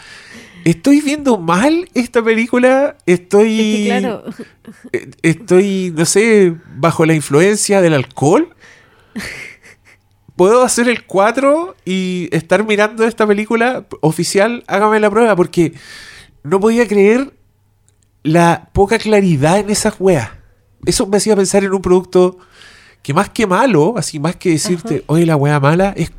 ¿estoy 0.66 1.00
viendo 1.00 1.38
mal 1.38 1.88
esta 1.94 2.22
película? 2.22 2.96
Estoy... 3.06 3.60
Es 3.60 3.76
que 3.76 3.84
claro, 3.86 4.24
eh, 4.92 5.10
Estoy, 5.22 5.92
no 5.96 6.04
sé, 6.04 6.56
bajo 6.76 7.06
la 7.06 7.14
influencia 7.14 7.80
del 7.80 7.94
alcohol. 7.94 8.54
¿Puedo 10.34 10.64
hacer 10.64 10.88
el 10.88 11.04
4 11.04 11.76
y 11.84 12.28
estar 12.32 12.66
mirando 12.66 13.04
esta 13.04 13.26
película 13.26 13.86
oficial? 14.00 14.64
Hágame 14.66 14.98
la 14.98 15.08
prueba, 15.08 15.36
porque 15.36 15.72
no 16.42 16.58
podía 16.58 16.86
creer 16.88 17.32
la 18.24 18.68
poca 18.72 18.98
claridad 18.98 19.60
en 19.60 19.70
esas 19.70 19.94
weas. 20.00 20.30
Eso 20.84 21.06
me 21.06 21.18
hacía 21.18 21.36
pensar 21.36 21.62
en 21.62 21.72
un 21.72 21.80
producto 21.80 22.38
que 23.02 23.14
más 23.14 23.30
que 23.30 23.46
malo, 23.46 23.94
así 23.96 24.18
más 24.18 24.34
que 24.34 24.50
decirte, 24.50 24.96
Ajá. 24.96 25.04
oye, 25.06 25.26
la 25.26 25.36
wea 25.36 25.60
mala, 25.60 25.94
es. 25.96 26.10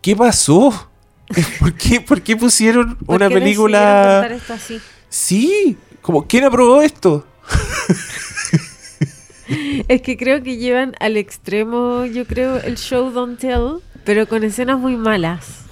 ¿Qué 0.00 0.16
pasó? 0.16 0.90
¿Por 1.60 1.74
qué, 1.74 2.00
por 2.00 2.22
qué 2.22 2.36
pusieron 2.36 2.96
¿por 2.96 3.16
una 3.16 3.28
qué 3.28 3.34
película.? 3.34 4.26
esto 4.30 4.54
así? 4.54 4.80
Sí, 5.08 5.76
como, 6.00 6.26
¿quién 6.26 6.44
aprobó 6.44 6.82
esto? 6.82 7.26
Es 9.88 10.00
que 10.00 10.16
creo 10.16 10.42
que 10.42 10.56
llevan 10.56 10.94
al 11.00 11.16
extremo, 11.16 12.06
yo 12.06 12.26
creo, 12.26 12.56
el 12.56 12.78
show 12.78 13.10
Don't 13.10 13.38
Tell, 13.38 13.80
pero 14.04 14.26
con 14.26 14.44
escenas 14.44 14.78
muy 14.78 14.96
malas. 14.96 15.64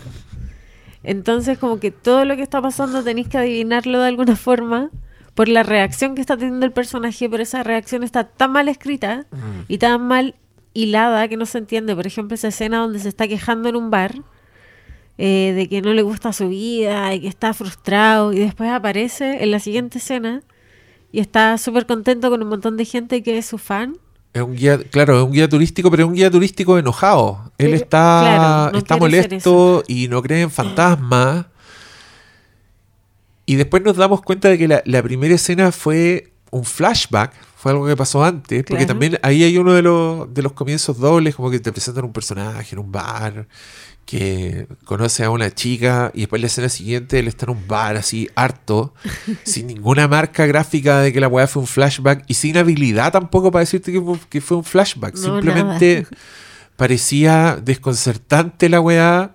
Entonces, 1.03 1.59
como 1.59 1.81
que 1.81 1.91
todo 1.91 2.25
lo 2.25 2.37
que 2.37 2.43
está 2.43 2.61
pasando 2.61 3.03
tenéis 3.03 3.29
que 3.29 3.39
adivinarlo 3.39 4.01
de 4.01 4.09
alguna 4.09 4.37
forma 4.37 4.91
por 5.35 5.49
la 5.49 5.63
reacción 5.63 6.15
que 6.15 6.21
está 6.21 6.37
teniendo 6.37 6.67
el 6.67 6.73
personaje, 6.73 7.31
pero 7.31 7.43
esa 7.43 7.63
reacción 7.63 8.03
está 8.03 8.25
tan 8.25 8.53
mal 8.53 8.69
escrita 8.69 9.27
y 9.69 9.79
tan 9.79 10.07
mal 10.07 10.35
hilada 10.75 11.27
que 11.29 11.39
no 11.39 11.47
se 11.47 11.59
entiende. 11.59 11.97
Por 11.97 12.07
ejemplo, 12.07 12.35
esa 12.35 12.49
escena 12.49 12.79
donde 12.79 12.99
se 12.99 13.09
está 13.09 13.27
quejando 13.29 13.69
en 13.69 13.77
un 13.77 13.91
bar 13.91 14.17
eh, 15.23 15.53
de 15.55 15.69
que 15.69 15.83
no 15.83 15.93
le 15.93 16.01
gusta 16.01 16.33
su 16.33 16.49
vida 16.49 17.13
y 17.15 17.21
que 17.21 17.29
está 17.29 17.53
frustrado 17.53 18.33
y 18.33 18.39
después 18.39 18.71
aparece 18.71 19.43
en 19.45 19.51
la 19.51 19.59
siguiente 19.61 19.99
escena 19.99 20.41
y 21.13 21.21
está 21.21 21.59
súper 21.59 21.85
contento 21.85 22.31
con 22.31 22.43
un 22.43 22.49
montón 22.49 22.79
de 22.79 22.87
gente 22.87 23.23
que 23.23 23.37
es 23.37 23.45
su 23.45 23.59
fan. 23.59 23.99
Es 24.33 24.41
un 24.41 24.55
guía, 24.57 24.79
claro, 24.79 25.19
es 25.19 25.25
un 25.27 25.33
guía 25.33 25.47
turístico, 25.47 25.91
pero 25.91 26.05
es 26.05 26.09
un 26.09 26.15
guía 26.15 26.31
turístico 26.31 26.79
enojado. 26.79 27.53
Él 27.59 27.75
está, 27.75 28.21
claro, 28.23 28.73
no 28.73 28.79
está 28.79 28.97
molesto 28.97 29.83
y 29.89 30.09
no 30.09 30.23
cree 30.23 30.41
en 30.41 30.51
fantasmas. 30.51 31.45
Y 33.45 33.57
después 33.57 33.83
nos 33.83 33.97
damos 33.97 34.23
cuenta 34.23 34.49
de 34.49 34.57
que 34.57 34.69
la, 34.69 34.83
la 34.87 35.03
primera 35.03 35.35
escena 35.35 35.73
fue 35.73 36.33
un 36.53 36.65
flashback, 36.65 37.33
fue 37.57 37.73
algo 37.73 37.87
que 37.87 37.97
pasó 37.97 38.25
antes, 38.25 38.63
porque 38.63 38.85
Claro. 38.85 38.87
también 38.87 39.19
ahí 39.23 39.43
hay 39.43 39.59
uno 39.59 39.73
de 39.75 39.83
los, 39.83 40.33
de 40.33 40.43
los 40.43 40.53
comienzos 40.53 40.99
dobles, 40.99 41.35
como 41.35 41.51
que 41.51 41.59
te 41.61 41.73
presentan 41.73 42.05
un 42.05 42.13
personaje 42.13 42.69
en 42.75 42.79
un 42.79 42.91
bar 42.93 43.47
que 44.11 44.67
conoce 44.85 45.23
a 45.23 45.31
una 45.31 45.55
chica 45.55 46.11
y 46.15 46.21
después 46.21 46.41
la 46.43 46.47
escena 46.49 46.69
siguiente 46.69 47.21
él 47.21 47.29
está 47.29 47.47
en 47.47 47.53
un 47.53 47.69
bar 47.69 47.97
así 47.97 48.29
harto, 48.35 48.93
sin 49.45 49.69
ninguna 49.69 50.09
marca 50.09 50.47
gráfica 50.47 51.01
de 51.01 51.13
que 51.13 51.21
la 51.21 51.29
weá 51.29 51.47
fue 51.47 51.63
un 51.63 51.69
flashback 51.69 52.25
y 52.27 52.35
sin 52.35 52.57
habilidad 52.57 53.13
tampoco 53.13 53.53
para 53.53 53.61
decirte 53.61 53.93
que, 53.93 54.01
fue- 54.01 54.19
que 54.29 54.41
fue 54.41 54.57
un 54.57 54.65
flashback. 54.65 55.15
No, 55.15 55.23
Simplemente 55.35 56.07
parecía 56.77 57.59
desconcertante 57.63 58.69
la 58.69 58.81
weá. 58.81 59.35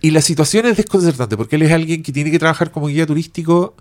Y 0.00 0.12
la 0.12 0.22
situación 0.22 0.64
es 0.66 0.76
desconcertante 0.76 1.36
porque 1.36 1.56
él 1.56 1.62
es 1.62 1.72
alguien 1.72 2.02
que 2.02 2.12
tiene 2.12 2.30
que 2.30 2.38
trabajar 2.38 2.70
como 2.70 2.86
guía 2.86 3.04
turístico, 3.04 3.74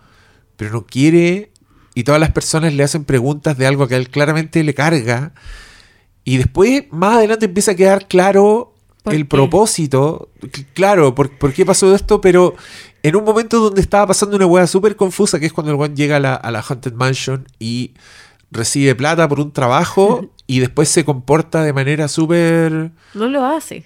pero 0.55 0.71
no 0.71 0.85
quiere. 0.85 1.51
Y 1.93 2.03
todas 2.03 2.19
las 2.19 2.31
personas 2.31 2.73
le 2.73 2.83
hacen 2.83 3.05
preguntas 3.05 3.57
de 3.57 3.65
algo 3.67 3.87
que 3.87 3.95
a 3.95 3.97
él 3.97 4.09
claramente 4.09 4.63
le 4.63 4.73
carga. 4.73 5.33
Y 6.23 6.37
después, 6.37 6.83
más 6.91 7.17
adelante, 7.17 7.45
empieza 7.45 7.71
a 7.71 7.75
quedar 7.75 8.07
claro 8.07 8.73
¿Por 8.73 8.76
el 9.11 9.23
qué? 9.23 9.25
propósito. 9.25 10.29
Claro, 10.73 11.15
por, 11.15 11.29
por 11.37 11.53
qué 11.53 11.65
pasó 11.65 11.93
esto, 11.95 12.21
pero 12.21 12.55
en 13.03 13.15
un 13.15 13.23
momento 13.23 13.59
donde 13.59 13.81
estaba 13.81 14.07
pasando 14.07 14.35
una 14.35 14.45
hueá 14.45 14.67
súper 14.67 14.95
confusa, 14.95 15.39
que 15.39 15.45
es 15.45 15.53
cuando 15.53 15.71
el 15.71 15.77
weón 15.77 15.95
llega 15.95 16.17
a 16.17 16.19
la, 16.19 16.35
a 16.35 16.51
la 16.51 16.61
Haunted 16.61 16.93
Mansion 16.93 17.47
y 17.59 17.93
recibe 18.51 18.95
plata 18.95 19.27
por 19.27 19.39
un 19.39 19.51
trabajo 19.51 20.29
y 20.47 20.59
después 20.59 20.89
se 20.89 21.05
comporta 21.05 21.63
de 21.63 21.73
manera 21.73 22.07
súper... 22.07 22.91
No 23.13 23.27
lo 23.27 23.45
hace. 23.45 23.85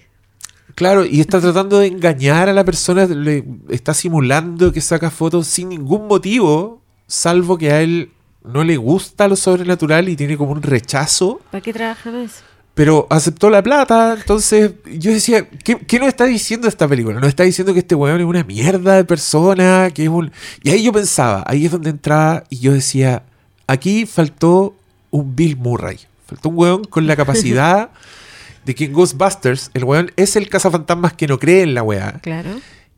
Claro, 0.74 1.04
y 1.04 1.20
está 1.20 1.40
tratando 1.40 1.78
de 1.78 1.88
engañar 1.88 2.48
a 2.48 2.52
la 2.52 2.64
persona, 2.64 3.04
le 3.06 3.44
está 3.68 3.92
simulando 3.92 4.72
que 4.72 4.80
saca 4.80 5.10
fotos 5.10 5.46
sin 5.46 5.68
ningún 5.68 6.06
motivo, 6.06 6.80
salvo 7.06 7.58
que 7.58 7.72
a 7.72 7.82
él 7.82 8.10
no 8.42 8.64
le 8.64 8.76
gusta 8.76 9.28
lo 9.28 9.36
sobrenatural 9.36 10.08
y 10.08 10.16
tiene 10.16 10.36
como 10.36 10.52
un 10.52 10.62
rechazo, 10.62 11.40
¿Para 11.50 11.62
qué 11.62 11.72
trabajan 11.72 12.16
eso? 12.16 12.42
Pero 12.74 13.06
aceptó 13.10 13.50
la 13.50 13.62
plata, 13.62 14.16
entonces 14.18 14.72
yo 14.86 15.10
decía, 15.10 15.46
¿qué, 15.48 15.76
qué 15.78 15.98
nos 15.98 16.08
está 16.08 16.24
diciendo 16.24 16.68
esta 16.68 16.88
película? 16.88 17.20
Nos 17.20 17.28
está 17.28 17.42
diciendo 17.42 17.74
que 17.74 17.80
este 17.80 17.94
weón 17.94 18.20
es 18.20 18.26
una 18.26 18.44
mierda 18.44 18.96
de 18.96 19.04
persona, 19.04 19.90
que 19.92 20.04
es 20.04 20.08
un... 20.08 20.32
Y 20.62 20.70
ahí 20.70 20.82
yo 20.82 20.92
pensaba, 20.92 21.44
ahí 21.46 21.66
es 21.66 21.72
donde 21.72 21.90
entraba 21.90 22.44
y 22.48 22.60
yo 22.60 22.72
decía, 22.72 23.24
aquí 23.66 24.06
faltó 24.06 24.74
un 25.10 25.36
Bill 25.36 25.56
Murray, 25.56 25.98
faltó 26.26 26.48
un 26.48 26.58
weón 26.58 26.84
con 26.84 27.06
la 27.06 27.14
capacidad 27.14 27.90
de 28.64 28.74
que 28.74 28.86
en 28.86 28.92
Ghostbusters 28.92 29.70
el 29.74 29.84
weón 29.84 30.10
es 30.16 30.36
el 30.36 30.48
cazafantasmas 30.48 31.12
que 31.12 31.26
no 31.26 31.38
cree 31.38 31.62
en 31.62 31.74
la 31.74 31.82
weá. 31.82 32.20
Claro. 32.22 32.50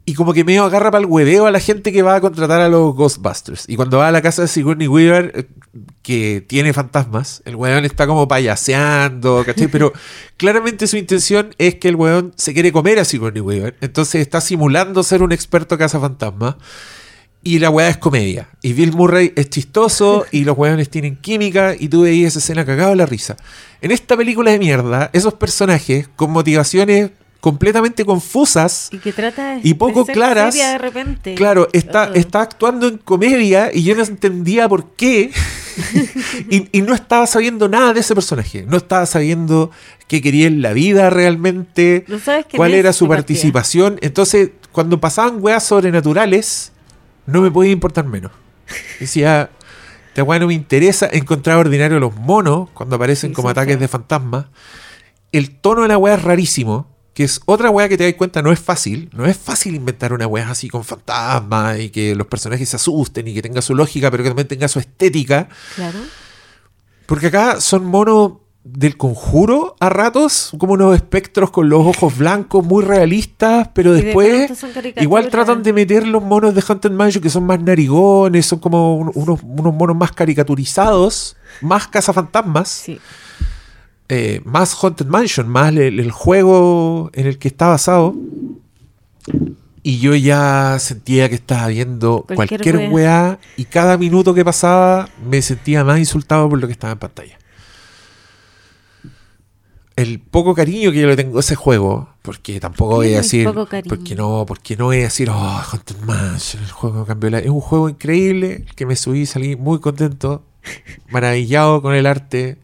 Y 0.06 0.14
como 0.14 0.34
que 0.34 0.44
medio 0.44 0.64
agarra 0.64 0.90
para 0.90 1.02
el 1.02 1.10
hueveo 1.10 1.46
a 1.46 1.50
la 1.50 1.60
gente 1.60 1.90
que 1.90 2.02
va 2.02 2.16
a 2.16 2.20
contratar 2.20 2.60
a 2.60 2.68
los 2.68 2.94
Ghostbusters. 2.94 3.64
Y 3.68 3.76
cuando 3.76 3.98
va 3.98 4.08
a 4.08 4.12
la 4.12 4.20
casa 4.20 4.42
de 4.42 4.48
Sigourney 4.48 4.86
Weaver, 4.86 5.32
eh, 5.34 5.46
que 6.02 6.44
tiene 6.46 6.74
fantasmas, 6.74 7.40
el 7.46 7.56
weón 7.56 7.86
está 7.86 8.06
como 8.06 8.28
payaseando, 8.28 9.42
¿cachai? 9.46 9.68
Pero 9.68 9.94
claramente 10.36 10.86
su 10.86 10.98
intención 10.98 11.54
es 11.56 11.76
que 11.76 11.88
el 11.88 11.96
weón 11.96 12.34
se 12.36 12.52
quiere 12.52 12.70
comer 12.70 12.98
a 12.98 13.06
Sigourney 13.06 13.40
Weaver. 13.40 13.76
Entonces 13.80 14.20
está 14.20 14.42
simulando 14.42 15.02
ser 15.02 15.22
un 15.22 15.32
experto 15.32 15.78
fantasmas 15.78 16.56
Y 17.42 17.58
la 17.58 17.70
weá 17.70 17.88
es 17.88 17.96
comedia. 17.96 18.50
Y 18.60 18.74
Bill 18.74 18.92
Murray 18.92 19.32
es 19.36 19.48
chistoso 19.48 20.26
y 20.30 20.44
los 20.44 20.58
weones 20.58 20.90
tienen 20.90 21.16
química 21.16 21.74
y 21.78 21.88
tú 21.88 22.02
veías 22.02 22.32
esa 22.32 22.40
escena 22.40 22.66
cagado 22.66 22.94
la 22.94 23.06
risa. 23.06 23.36
En 23.80 23.90
esta 23.90 24.18
película 24.18 24.50
de 24.50 24.58
mierda, 24.58 25.08
esos 25.14 25.32
personajes 25.32 26.08
con 26.14 26.30
motivaciones 26.30 27.10
completamente 27.44 28.06
confusas 28.06 28.88
Y 28.90 28.96
que 28.96 29.12
trata 29.12 29.56
de, 29.56 29.60
y 29.62 29.74
poco 29.74 30.06
claras. 30.06 30.54
de 30.54 30.78
repente. 30.78 31.34
Claro, 31.34 31.68
está, 31.74 32.10
está 32.14 32.40
actuando 32.40 32.88
en 32.88 32.96
comedia 32.96 33.70
y 33.70 33.82
yo 33.82 33.94
no 33.94 34.02
entendía 34.08 34.66
por 34.66 34.92
qué. 34.92 35.30
y, 36.50 36.68
y 36.72 36.80
no 36.80 36.94
estaba 36.94 37.26
sabiendo 37.26 37.68
nada 37.68 37.92
de 37.92 38.00
ese 38.00 38.14
personaje. 38.14 38.64
No 38.66 38.78
estaba 38.78 39.04
sabiendo 39.04 39.70
qué 40.08 40.22
quería 40.22 40.46
en 40.46 40.62
la 40.62 40.72
vida 40.72 41.10
realmente. 41.10 42.06
No 42.08 42.18
sabes 42.18 42.46
quién 42.46 42.56
cuál 42.56 42.72
era 42.72 42.94
su 42.94 43.06
participación. 43.08 43.98
Entonces, 44.00 44.52
cuando 44.72 44.98
pasaban 44.98 45.36
weas 45.38 45.64
sobrenaturales, 45.64 46.72
no 47.26 47.42
me 47.42 47.50
podía 47.50 47.72
importar 47.72 48.06
menos. 48.06 48.32
Decía, 48.98 49.50
esta 50.08 50.22
wea 50.22 50.38
no 50.38 50.46
me 50.46 50.54
interesa. 50.54 51.10
Encontrar 51.12 51.58
ordinario 51.58 52.00
los 52.00 52.16
monos 52.16 52.70
cuando 52.72 52.96
aparecen 52.96 53.32
Sí, 53.32 53.34
como 53.34 53.50
ataques 53.50 53.78
de 53.78 53.86
fantasmas. 53.86 54.46
El 55.30 55.50
tono 55.50 55.82
de 55.82 55.88
la 55.88 55.98
wea 55.98 56.14
es 56.14 56.22
rarísimo. 56.22 56.93
Que 57.14 57.22
es 57.24 57.40
otra 57.46 57.70
wea 57.70 57.88
que 57.88 57.96
te 57.96 58.04
das 58.04 58.14
cuenta, 58.14 58.42
no 58.42 58.50
es 58.52 58.58
fácil. 58.60 59.08
No 59.12 59.24
es 59.24 59.36
fácil 59.36 59.74
inventar 59.76 60.12
una 60.12 60.26
wea 60.26 60.50
así 60.50 60.68
con 60.68 60.82
fantasmas 60.84 61.78
y 61.78 61.90
que 61.90 62.14
los 62.16 62.26
personajes 62.26 62.68
se 62.68 62.76
asusten 62.76 63.28
y 63.28 63.34
que 63.34 63.40
tenga 63.42 63.62
su 63.62 63.74
lógica, 63.74 64.10
pero 64.10 64.24
que 64.24 64.30
también 64.30 64.48
tenga 64.48 64.66
su 64.68 64.80
estética. 64.80 65.48
Claro. 65.76 65.98
Porque 67.06 67.28
acá 67.28 67.60
son 67.60 67.84
monos 67.84 68.32
del 68.64 68.96
conjuro 68.96 69.76
a 69.78 69.90
ratos, 69.90 70.50
como 70.58 70.72
unos 70.72 70.96
espectros 70.96 71.50
con 71.50 71.68
los 71.68 71.86
ojos 71.86 72.16
blancos, 72.16 72.64
muy 72.64 72.82
realistas, 72.82 73.68
pero 73.74 73.92
de 73.92 74.00
después 74.02 74.50
igual 75.02 75.28
tratan 75.28 75.62
de 75.62 75.72
meter 75.74 76.06
los 76.08 76.22
monos 76.22 76.54
de 76.54 76.64
Haunted 76.66 76.90
Mansion 76.90 77.22
que 77.22 77.28
son 77.28 77.44
más 77.44 77.60
narigones, 77.60 78.46
son 78.46 78.60
como 78.60 78.96
un- 78.96 79.12
unos, 79.14 79.40
unos 79.42 79.74
monos 79.74 79.94
más 79.94 80.12
caricaturizados, 80.12 81.36
más 81.60 81.86
cazafantasmas, 81.88 82.68
Sí. 82.70 82.98
Eh, 84.08 84.40
más 84.44 84.74
Haunted 84.82 85.06
Mansion, 85.06 85.48
más 85.48 85.74
el, 85.74 86.00
el 86.00 86.10
juego 86.10 87.10
en 87.14 87.26
el 87.26 87.38
que 87.38 87.48
está 87.48 87.68
basado. 87.68 88.14
Y 89.82 89.98
yo 89.98 90.14
ya 90.14 90.78
sentía 90.78 91.28
que 91.28 91.34
estaba 91.34 91.68
viendo 91.68 92.24
Cualquier 92.34 92.90
weá 92.90 93.38
y 93.56 93.66
cada 93.66 93.98
minuto 93.98 94.32
que 94.32 94.44
pasaba 94.44 95.08
me 95.28 95.42
sentía 95.42 95.84
más 95.84 95.98
insultado 95.98 96.48
por 96.48 96.58
lo 96.58 96.66
que 96.66 96.72
estaba 96.72 96.94
en 96.94 96.98
pantalla. 96.98 97.38
El 99.96 100.20
poco 100.20 100.54
cariño 100.54 100.90
que 100.90 101.00
yo 101.00 101.06
le 101.06 101.16
tengo 101.16 101.36
a 101.36 101.40
ese 101.40 101.54
juego, 101.54 102.08
porque 102.22 102.58
tampoco 102.58 102.96
voy 102.96 103.14
a 103.14 103.18
decir, 103.18 103.48
porque 103.88 104.16
no, 104.16 104.44
porque 104.46 104.76
no 104.76 104.86
voy 104.86 105.00
a 105.00 105.02
decir, 105.02 105.30
oh, 105.30 105.34
Haunted 105.34 105.98
Mansion, 105.98 106.64
el 106.64 106.70
juego 106.70 107.06
cambió 107.06 107.30
la... 107.30 107.38
Es 107.38 107.50
un 107.50 107.60
juego 107.60 107.88
increíble, 107.88 108.64
que 108.74 108.86
me 108.86 108.96
subí, 108.96 109.24
salí 109.26 109.54
muy 109.54 109.78
contento, 109.78 110.42
maravillado 111.10 111.80
con 111.80 111.94
el 111.94 112.06
arte 112.06 112.58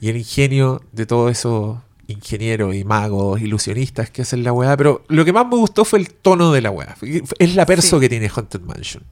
y 0.00 0.08
el 0.08 0.16
ingenio 0.16 0.82
de 0.92 1.06
todos 1.06 1.30
esos 1.30 1.78
ingenieros 2.08 2.74
y 2.74 2.84
magos, 2.84 3.40
ilusionistas 3.40 4.10
que 4.10 4.22
hacen 4.22 4.44
la 4.44 4.52
weá. 4.52 4.76
Pero 4.76 5.04
lo 5.08 5.24
que 5.24 5.32
más 5.32 5.46
me 5.46 5.56
gustó 5.56 5.84
fue 5.84 5.98
el 5.98 6.10
tono 6.12 6.52
de 6.52 6.60
la 6.62 6.70
weá. 6.70 6.96
Es 7.38 7.54
la 7.54 7.66
perso 7.66 7.96
Sí. 7.96 8.00
que 8.02 8.08
tiene 8.08 8.28
Haunted 8.28 8.60
Mansion. 8.60 9.02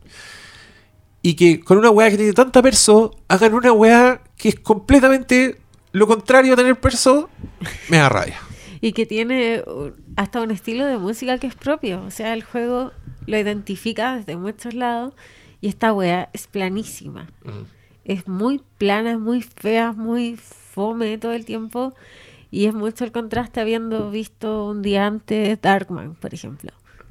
Y 1.22 1.34
que 1.34 1.60
con 1.60 1.78
una 1.78 1.90
weá 1.90 2.10
que 2.10 2.16
tiene 2.18 2.32
tanta 2.34 2.62
perso, 2.62 3.16
hagan 3.28 3.54
una 3.54 3.72
weá 3.72 4.22
que 4.36 4.50
es 4.50 4.60
completamente 4.60 5.58
lo 5.92 6.06
contrario 6.06 6.52
a 6.52 6.56
tener 6.56 6.78
perso, 6.78 7.30
me 7.88 7.96
da 7.96 8.08
rabia. 8.08 8.38
Y 8.80 8.92
que 8.92 9.06
tiene 9.06 9.62
uh, 9.66 9.90
hasta 10.16 10.42
un 10.42 10.50
estilo 10.50 10.84
de 10.84 10.98
música 10.98 11.38
que 11.38 11.46
es 11.46 11.54
propio. 11.54 12.02
O 12.04 12.10
sea, 12.10 12.34
el 12.34 12.42
juego 12.42 12.92
lo 13.26 13.38
identifica 13.38 14.16
desde 14.16 14.36
muchos 14.36 14.74
lados. 14.74 15.14
Y 15.62 15.68
esta 15.68 15.94
wea 15.94 16.28
es 16.34 16.46
planísima. 16.46 17.30
Mm. 17.42 17.62
Es 18.04 18.28
muy 18.28 18.60
plana, 18.76 19.12
es 19.12 19.18
muy 19.18 19.40
fea, 19.40 19.92
muy 19.92 20.38
fome 20.74 21.18
todo 21.18 21.32
el 21.32 21.44
tiempo. 21.44 21.94
Y 22.50 22.66
es 22.66 22.74
mucho 22.74 23.04
el 23.04 23.12
contraste 23.12 23.60
habiendo 23.60 24.10
visto 24.10 24.66
un 24.68 24.82
día 24.82 25.06
antes 25.06 25.60
Darkman, 25.60 26.14
por 26.14 26.34
ejemplo. 26.34 26.70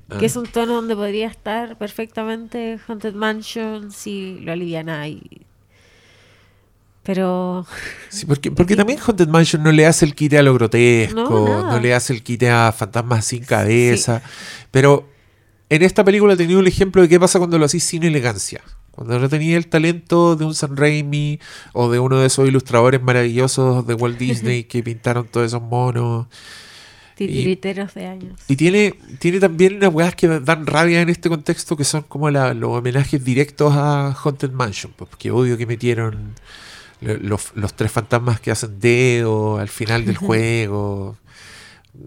Que 0.09 0.25
Ah. 0.25 0.27
es 0.27 0.35
un 0.35 0.45
tono 0.45 0.75
donde 0.75 0.95
podría 0.95 1.27
estar 1.27 1.77
perfectamente 1.77 2.77
Haunted 2.87 3.13
Mansion 3.13 3.91
si 3.91 4.39
lo 4.41 4.51
aliviana 4.51 5.07
y 5.07 5.21
Pero 7.03 7.65
Sí, 8.09 8.25
porque, 8.25 8.51
porque 8.57 8.75
también 8.75 8.99
Haunted 9.05 9.27
Mansion 9.27 9.63
no 9.63 9.71
le 9.71 9.85
hace 9.85 10.05
el 10.05 10.15
quite 10.15 10.37
a 10.37 10.43
lo 10.43 10.53
grotesco, 10.53 11.19
No, 11.21 11.71
no, 11.71 11.79
le 11.79 11.93
hace 11.93 12.13
el 12.13 12.23
quite 12.23 12.49
a 12.49 12.71
fantasmas 12.71 13.25
sin 13.25 13.43
cabeza. 13.43 14.21
Pero 14.71 15.07
en 15.69 15.81
esta 15.81 16.03
película 16.03 16.35
tenía 16.37 16.57
un 16.57 16.67
ejemplo 16.67 17.01
de 17.01 17.09
qué 17.09 17.19
pasa 17.19 17.39
cuando 17.39 17.57
lo 17.57 17.65
hacís 17.65 17.83
sin 17.83 18.03
elegancia. 18.03 18.61
Cuando 18.93 19.19
no 19.19 19.27
tenía 19.27 19.57
el 19.57 19.67
talento 19.67 20.35
de 20.35 20.45
un 20.45 20.53
Sam 20.53 20.75
Raimi 20.75 21.39
o 21.73 21.89
de 21.91 21.97
uno 21.99 22.19
de 22.19 22.27
esos 22.27 22.47
ilustradores 22.47 23.01
maravillosos 23.01 23.85
de 23.87 23.93
Walt 23.95 24.17
Disney 24.19 24.63
que 24.65 24.83
pintaron 24.83 25.27
todos 25.27 25.47
esos 25.47 25.61
monos. 25.61 26.27
titiriteros 27.15 27.93
de 27.93 28.05
años. 28.07 28.39
Y 28.47 28.55
tiene, 28.55 28.95
tiene 29.19 29.39
también 29.39 29.75
unas 29.77 29.93
weas 29.93 30.15
que 30.15 30.27
dan 30.27 30.65
rabia 30.67 31.01
en 31.01 31.09
este 31.09 31.29
contexto 31.29 31.75
que 31.77 31.83
son 31.83 32.03
como 32.03 32.29
la- 32.29 32.53
los 32.53 32.69
homenajes 32.71 33.23
directos 33.23 33.73
a 33.75 34.11
Haunted 34.13 34.51
Mansion. 34.51 34.91
pues, 34.95 35.09
Porque 35.09 35.31
obvio 35.31 35.57
que 35.57 35.65
metieron 35.65 36.33
lo- 37.01 37.17
los, 37.17 37.51
los 37.55 37.73
tres 37.75 37.91
fantasmas 37.91 38.39
que 38.39 38.51
hacen 38.51 38.79
dedo 38.79 39.57
al 39.57 39.69
final 39.69 40.05
del 40.05 40.17
juego. 40.27 41.17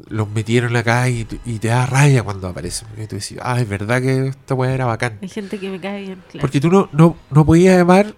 Los 0.09 0.29
metieron 0.29 0.75
acá 0.75 1.09
y, 1.09 1.27
y 1.45 1.59
te 1.59 1.69
da 1.69 1.87
rabia 1.87 2.23
cuando 2.23 2.49
aparecen. 2.49 2.89
Porque 2.89 3.07
tú 3.07 3.17
decís, 3.17 3.39
ah, 3.41 3.61
es 3.61 3.69
verdad 3.69 4.03
que 4.03 4.29
esta 4.29 4.55
wea 4.55 4.73
era 4.75 4.87
bacán. 4.87 5.19
Hay 5.23 5.29
gente 5.29 5.59
que 5.59 5.71
me 5.71 5.81
cae 5.81 6.03
bien, 6.03 6.23
claro. 6.31 6.41
Porque 6.41 6.61
tú 6.61 6.71
no, 6.71 6.89
no, 6.93 7.17
no 7.31 7.47
podías 7.47 7.77
llamar, 7.77 8.15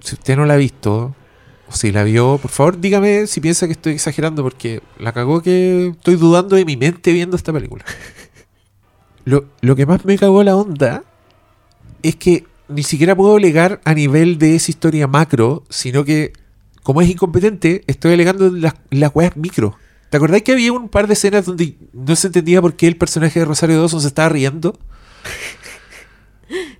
si 0.00 0.14
usted 0.14 0.36
no 0.36 0.46
la 0.46 0.54
ha 0.54 0.58
visto, 0.58 1.14
o 1.68 1.72
si 1.72 1.90
la 1.90 2.04
vio, 2.04 2.38
por 2.38 2.50
favor 2.50 2.78
dígame 2.78 3.26
si 3.26 3.40
piensa 3.40 3.66
que 3.66 3.72
estoy 3.72 3.94
exagerando, 3.94 4.42
porque 4.42 4.82
la 4.98 5.12
cagó 5.12 5.42
que 5.42 5.88
estoy 5.88 6.16
dudando 6.16 6.56
de 6.56 6.64
mi 6.64 6.76
mente 6.76 7.12
viendo 7.12 7.36
esta 7.36 7.52
película. 7.52 7.84
Lo, 9.26 9.46
lo 9.62 9.74
que 9.74 9.86
más 9.86 10.04
me 10.04 10.18
cagó 10.18 10.44
la 10.44 10.54
onda 10.54 11.02
es 12.02 12.14
que 12.16 12.44
ni 12.68 12.82
siquiera 12.82 13.16
puedo 13.16 13.36
alegar 13.36 13.80
a 13.84 13.94
nivel 13.94 14.38
de 14.38 14.54
esa 14.54 14.70
historia 14.70 15.06
macro, 15.06 15.64
sino 15.70 16.04
que, 16.04 16.32
como 16.82 17.00
es 17.00 17.08
incompetente, 17.08 17.82
estoy 17.86 18.12
alegando 18.12 18.50
las, 18.50 18.74
las 18.90 19.10
weas 19.14 19.36
micro. 19.36 19.76
¿Te 20.14 20.18
acordás 20.18 20.42
que 20.42 20.52
había 20.52 20.72
un 20.72 20.88
par 20.88 21.08
de 21.08 21.14
escenas 21.14 21.44
donde 21.44 21.74
no 21.92 22.14
se 22.14 22.28
entendía 22.28 22.62
por 22.62 22.76
qué 22.76 22.86
el 22.86 22.96
personaje 22.96 23.40
de 23.40 23.46
Rosario 23.46 23.80
Dawson 23.80 24.00
se 24.00 24.06
estaba 24.06 24.28
riendo? 24.28 24.78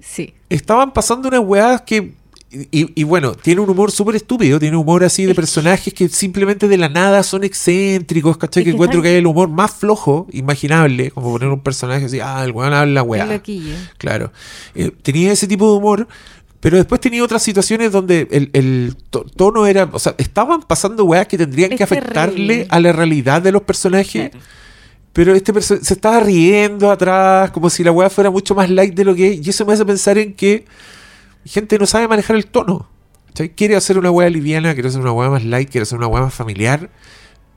Sí. 0.00 0.34
estaban 0.48 0.92
pasando 0.92 1.26
unas 1.26 1.40
weas 1.40 1.82
que. 1.82 2.12
Y, 2.52 3.00
y 3.00 3.02
bueno, 3.02 3.34
tiene 3.34 3.60
un 3.60 3.68
humor 3.68 3.90
súper 3.90 4.14
estúpido, 4.14 4.60
tiene 4.60 4.76
un 4.76 4.82
humor 4.82 5.02
así 5.02 5.24
de 5.24 5.34
personajes 5.34 5.92
que 5.92 6.08
simplemente 6.08 6.68
de 6.68 6.76
la 6.76 6.88
nada 6.88 7.24
son 7.24 7.42
excéntricos, 7.42 8.36
¿cachai? 8.36 8.60
Es 8.60 8.66
Que 8.66 8.70
que 8.70 8.74
encuentro 8.76 9.02
que 9.02 9.08
hay 9.08 9.16
el 9.16 9.26
humor 9.26 9.48
más 9.48 9.72
flojo, 9.72 10.28
imaginable, 10.30 11.10
como 11.10 11.32
poner 11.32 11.48
un 11.48 11.60
personaje 11.60 12.04
así, 12.04 12.20
ah, 12.20 12.44
el 12.44 12.52
weón 12.52 12.72
habla 12.72 13.02
weá. 13.02 13.42
Claro. 13.98 14.30
Eh, 14.76 14.92
tenía 15.02 15.32
ese 15.32 15.48
tipo 15.48 15.68
de 15.72 15.78
humor, 15.78 16.06
pero 16.64 16.78
después 16.78 16.98
tenía 16.98 17.22
otras 17.22 17.42
situaciones 17.42 17.92
donde 17.92 18.26
el, 18.30 18.48
el 18.54 18.96
to- 19.10 19.26
tono 19.36 19.66
era. 19.66 19.86
O 19.92 19.98
sea, 19.98 20.14
estaban 20.16 20.62
pasando 20.62 21.04
weas 21.04 21.26
que 21.28 21.36
tendrían 21.36 21.72
Es 21.72 21.76
que 21.76 21.84
afectarle 21.84 22.34
terrible. 22.34 22.66
a 22.70 22.80
la 22.80 22.92
realidad 22.92 23.42
de 23.42 23.52
los 23.52 23.60
personajes. 23.62 24.30
Claro. 24.30 24.44
Pero 25.12 25.34
este 25.34 25.52
perso- 25.52 25.78
se 25.82 25.92
estaba 25.92 26.20
riendo 26.20 26.90
atrás, 26.90 27.50
como 27.50 27.68
si 27.68 27.84
la 27.84 27.92
weá 27.92 28.08
fuera 28.08 28.30
mucho 28.30 28.54
más 28.54 28.70
light 28.70 28.94
de 28.94 29.04
lo 29.04 29.14
que 29.14 29.32
es. 29.34 29.46
Y 29.46 29.50
eso 29.50 29.66
me 29.66 29.74
hace 29.74 29.84
pensar 29.84 30.16
en 30.16 30.32
que 30.32 30.64
gente 31.44 31.78
no 31.78 31.84
sabe 31.84 32.08
manejar 32.08 32.34
el 32.36 32.46
tono. 32.46 32.88
¿cachai? 33.26 33.50
Quiere 33.50 33.76
hacer 33.76 33.98
una 33.98 34.10
weá 34.10 34.30
liviana, 34.30 34.72
quiere 34.72 34.88
hacer 34.88 35.02
una 35.02 35.12
weá 35.12 35.28
más 35.28 35.44
light, 35.44 35.68
quiere 35.68 35.82
hacer 35.82 35.98
una 35.98 36.06
weá 36.06 36.22
más 36.22 36.32
familiar. 36.32 36.88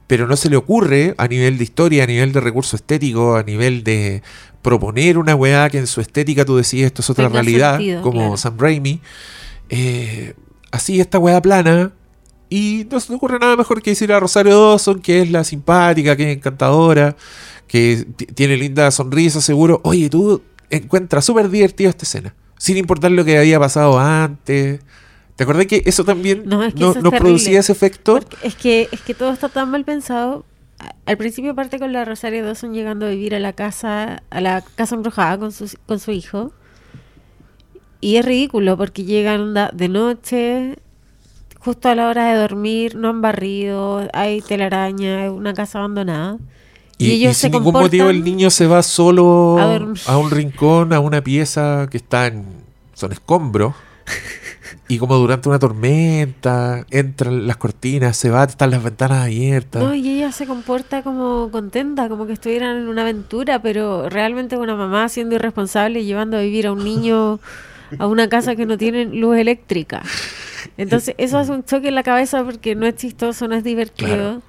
Pero 0.07 0.25
no 0.25 0.37
se 0.37 0.49
le 0.49 0.55
ocurre 0.55 1.13
a 1.17 1.27
nivel 1.27 1.57
de 1.57 1.63
historia, 1.63 2.03
a 2.05 2.07
nivel 2.07 2.31
de 2.31 2.39
recurso 2.39 2.75
estético, 2.75 3.35
a 3.35 3.43
nivel 3.43 3.83
de 3.83 4.23
proponer 4.61 5.17
una 5.17 5.35
weá 5.35 5.69
que 5.69 5.77
en 5.77 5.87
su 5.87 6.01
estética 6.01 6.45
tú 6.45 6.55
decís 6.57 6.83
esto 6.83 7.01
es 7.01 7.09
otra 7.09 7.27
Tenga 7.27 7.41
realidad, 7.41 7.77
sentido, 7.77 8.01
como 8.01 8.19
claro. 8.19 8.37
Sam 8.37 8.57
Raimi. 8.57 9.01
Eh, 9.69 10.33
así 10.71 10.99
esta 10.99 11.19
weá 11.19 11.41
plana. 11.41 11.91
Y 12.49 12.87
no 12.89 12.99
se 12.99 13.11
le 13.11 13.17
ocurre 13.17 13.39
nada 13.39 13.57
mejor 13.57 13.81
que 13.81 13.89
decir 13.89 14.11
a 14.13 14.19
Rosario 14.19 14.57
Dawson, 14.57 15.01
que 15.01 15.21
es 15.21 15.31
la 15.31 15.43
simpática, 15.43 16.15
que 16.15 16.31
es 16.31 16.37
encantadora, 16.37 17.17
que 17.67 18.07
tiene 18.35 18.55
linda 18.55 18.89
sonrisa, 18.91 19.41
seguro. 19.41 19.81
Oye, 19.83 20.09
tú 20.09 20.41
encuentras 20.69 21.25
súper 21.25 21.49
divertida 21.49 21.89
esta 21.89 22.05
escena, 22.05 22.35
sin 22.57 22.77
importar 22.77 23.11
lo 23.11 23.25
que 23.25 23.37
había 23.37 23.59
pasado 23.59 23.99
antes. 23.99 24.79
¿Te 25.37 25.43
acordás 25.43 25.67
que 25.67 25.83
eso 25.85 26.03
también 26.03 26.43
No, 26.45 26.57
no, 26.57 26.63
es 26.63 26.73
que 26.73 26.81
eso 26.81 26.89
es 26.89 26.95
no 26.97 27.11
terrible. 27.11 27.19
producía 27.19 27.59
ese 27.61 27.71
efecto? 27.71 28.13
Porque 28.13 28.35
es 28.43 28.55
que, 28.55 28.89
es 28.91 28.99
que 29.01 29.13
todo 29.13 29.31
está 29.31 29.47
tan 29.47 29.71
mal 29.71 29.85
pensado 29.85 30.43
al 31.05 31.17
principio 31.17 31.55
parte 31.55 31.79
con 31.79 31.93
la 31.93 32.05
Rosario 32.05 32.45
Dawson 32.45 32.73
llegando 32.73 33.05
a 33.05 33.09
vivir 33.09 33.33
a 33.33 33.39
la 33.39 33.53
casa, 33.53 34.23
a 34.29 34.41
la 34.41 34.61
casa 34.75 34.95
embrujada 34.95 35.37
con 35.37 35.51
su, 35.51 35.71
con 35.85 35.99
su 35.99 36.11
hijo. 36.11 36.51
Y 38.01 38.17
es 38.17 38.25
ridículo 38.25 38.77
porque 38.77 39.03
llegan 39.03 39.55
de 39.73 39.89
noche, 39.89 40.75
justo 41.59 41.89
a 41.89 41.95
la 41.95 42.09
hora 42.09 42.31
de 42.31 42.39
dormir, 42.39 42.95
no 42.95 43.09
han 43.09 43.21
barrido, 43.21 44.07
hay 44.13 44.41
telaraña, 44.41 45.25
es 45.25 45.31
una 45.31 45.53
casa 45.53 45.79
abandonada. 45.79 46.37
Y, 46.99 47.27
y 47.27 47.33
sin 47.33 47.51
ningún 47.51 47.73
motivo 47.73 48.09
el 48.09 48.23
niño 48.23 48.49
se 48.49 48.65
va 48.67 48.81
solo 48.81 49.57
a 49.59 49.75
a, 50.11 50.17
un 50.17 50.31
rincón, 50.31 50.93
a 50.93 50.99
una 50.99 51.23
pieza 51.23 51.87
que 51.89 51.97
está 51.97 52.27
en. 52.27 52.45
son 52.93 53.11
escombros. 53.11 53.73
Y 54.87 54.97
como 54.97 55.15
durante 55.15 55.49
una 55.49 55.59
tormenta, 55.59 56.85
entran 56.89 57.47
las 57.47 57.57
cortinas, 57.57 58.17
se 58.17 58.29
va, 58.29 58.43
están 58.43 58.71
las 58.71 58.83
ventanas 58.83 59.25
abiertas. 59.25 59.83
No, 59.83 59.93
y 59.93 60.07
ella 60.09 60.31
se 60.31 60.45
comporta 60.45 61.03
como 61.03 61.49
contenta, 61.51 62.09
como 62.09 62.25
que 62.25 62.33
estuvieran 62.33 62.77
en 62.77 62.87
una 62.87 63.01
aventura, 63.01 63.61
pero 63.61 64.09
realmente 64.09 64.57
una 64.57 64.75
mamá 64.75 65.09
siendo 65.09 65.35
irresponsable 65.35 65.99
y 66.01 66.05
llevando 66.05 66.37
a 66.37 66.41
vivir 66.41 66.67
a 66.67 66.71
un 66.71 66.83
niño 66.83 67.39
a 67.99 68.07
una 68.07 68.27
casa 68.27 68.55
que 68.55 68.65
no 68.65 68.77
tiene 68.77 69.05
luz 69.05 69.37
eléctrica. 69.37 70.03
Entonces, 70.77 71.15
eso 71.17 71.37
hace 71.37 71.51
un 71.51 71.63
choque 71.63 71.87
en 71.87 71.95
la 71.95 72.03
cabeza 72.03 72.43
porque 72.43 72.75
no 72.75 72.85
es 72.85 72.95
chistoso, 72.95 73.47
no 73.47 73.55
es 73.55 73.63
divertido 73.63 74.07
Claro. 74.07 74.41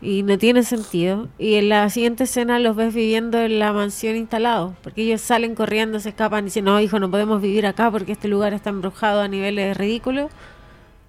Y 0.00 0.22
no 0.22 0.38
tiene 0.38 0.62
sentido. 0.62 1.28
Y 1.38 1.54
en 1.54 1.68
la 1.70 1.88
siguiente 1.90 2.24
escena 2.24 2.58
los 2.58 2.76
ves 2.76 2.94
viviendo 2.94 3.40
en 3.40 3.58
la 3.58 3.72
mansión 3.72 4.16
instalado, 4.16 4.74
porque 4.82 5.02
ellos 5.02 5.20
salen 5.20 5.54
corriendo, 5.54 5.98
se 6.00 6.10
escapan 6.10 6.44
y 6.44 6.46
dicen, 6.46 6.64
no, 6.64 6.80
hijo, 6.80 6.98
no 7.00 7.10
podemos 7.10 7.42
vivir 7.42 7.66
acá 7.66 7.90
porque 7.90 8.12
este 8.12 8.28
lugar 8.28 8.54
está 8.54 8.70
embrujado 8.70 9.20
a 9.20 9.28
niveles 9.28 9.76
ridículos. 9.76 10.30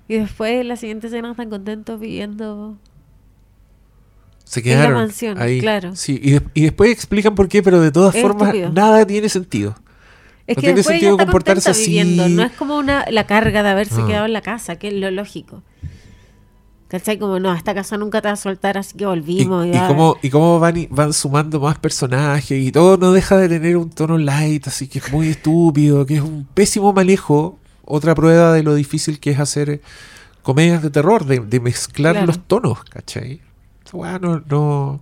Y 0.07 0.15
después 0.15 0.59
en 0.61 0.67
la 0.69 0.75
siguiente 0.75 1.07
escena 1.07 1.29
están 1.31 1.49
contentos 1.51 1.99
viviendo 1.99 2.77
se 4.43 4.61
la 4.61 4.63
quedaron 4.63 4.93
mansión, 4.95 5.39
ahí. 5.39 5.59
claro. 5.59 5.95
Sí, 5.95 6.19
y, 6.23 6.31
de- 6.31 6.41
y 6.55 6.61
después 6.63 6.89
explican 6.91 7.35
por 7.35 7.47
qué, 7.47 7.61
pero 7.61 7.79
de 7.81 7.91
todas 7.91 8.15
Es 8.15 8.21
formas 8.23 8.47
estúpido. 8.49 8.71
nada 8.73 9.05
tiene 9.05 9.29
sentido. 9.29 9.75
Es 10.47 10.57
No 10.57 10.61
que 10.61 10.67
tiene 10.67 10.81
sentido 10.81 11.15
comportarse 11.17 11.71
viviendo, 11.73 12.23
así. 12.23 12.33
no 12.33 12.41
es 12.41 12.51
como 12.53 12.75
una 12.77 13.05
la 13.11 13.27
carga 13.27 13.61
de 13.61 13.69
haberse 13.69 14.01
Ah. 14.01 14.07
quedado 14.07 14.25
en 14.25 14.33
la 14.33 14.41
casa, 14.41 14.77
que 14.77 14.87
es 14.87 14.95
lo 14.95 15.11
lógico. 15.11 15.61
¿Cachai? 16.89 17.17
Como 17.19 17.39
no, 17.39 17.53
esta 17.53 17.73
casa 17.73 17.97
nunca 17.97 18.21
te 18.21 18.27
va 18.27 18.33
a 18.33 18.37
soltar, 18.37 18.77
así 18.77 18.97
que 18.97 19.03
Y, 19.03 19.07
volvimos. 19.07 19.65
Y, 19.65 19.69
y 19.69 19.73
va- 19.73 19.87
cómo, 19.87 20.17
y 20.21 20.29
cómo 20.29 20.59
van, 20.59 20.75
y- 20.77 20.87
van 20.87 21.13
sumando 21.13 21.59
más 21.59 21.77
personajes 21.77 22.61
y 22.61 22.71
todo 22.71 22.97
no 22.97 23.11
deja 23.13 23.37
de 23.37 23.47
tener 23.47 23.77
un 23.77 23.89
tono 23.91 24.17
light, 24.17 24.67
así 24.67 24.87
que 24.87 24.99
es 24.99 25.11
muy 25.11 25.29
estúpido, 25.29 26.05
que 26.05 26.15
es 26.15 26.21
un 26.21 26.45
pésimo 26.53 26.91
manejo. 26.91 27.59
Otra 27.85 28.13
prueba 28.15 28.53
de 28.53 28.63
lo 28.63 28.73
difícil 28.75 29.19
que 29.19 29.31
es 29.31 29.39
hacer 29.39 29.81
comedias 30.43 30.81
de 30.81 30.89
terror, 30.89 31.25
de, 31.25 31.39
de 31.39 31.59
mezclar 31.59 32.13
Claro. 32.13 32.27
los 32.27 32.39
tonos, 32.47 32.83
¿cachai? 32.85 33.41
Esa 33.85 33.97
weá 33.97 34.19
no, 34.19 34.41
no, 34.49 34.99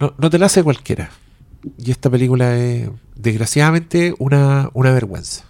no, 0.00 0.14
no 0.16 0.30
te 0.30 0.38
la 0.38 0.46
hace 0.46 0.62
cualquiera. 0.62 1.10
Y 1.78 1.90
esta 1.90 2.08
película 2.10 2.56
es, 2.56 2.88
desgraciadamente, 3.16 4.14
una, 4.18 4.70
una 4.72 4.92
vergüenza. 4.92 5.44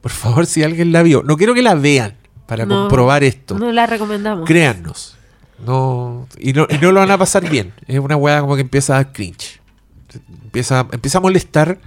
Por 0.00 0.10
favor, 0.12 0.46
si 0.46 0.62
alguien 0.62 0.92
la 0.92 1.02
vio, 1.02 1.22
no 1.22 1.36
quiero 1.36 1.52
que 1.54 1.62
la 1.62 1.74
vean 1.74 2.16
para 2.46 2.64
No, 2.66 2.82
comprobar 2.82 3.24
esto. 3.24 3.58
No 3.58 3.72
la 3.72 3.86
recomendamos. 3.86 4.46
Créannos. 4.46 5.16
No, 5.64 6.26
y, 6.38 6.52
no, 6.52 6.66
y 6.68 6.78
no 6.78 6.92
lo 6.92 7.00
van 7.00 7.10
a 7.10 7.18
pasar 7.18 7.48
bien. 7.48 7.72
Es 7.86 7.98
una 7.98 8.16
weá 8.16 8.40
como 8.40 8.56
que 8.56 8.60
empieza 8.62 8.94
a 8.94 8.96
dar 9.04 9.12
cringe. 9.12 9.60
Empieza, 10.44 10.86
empieza 10.92 11.18
a 11.18 11.20
molestar. 11.22 11.78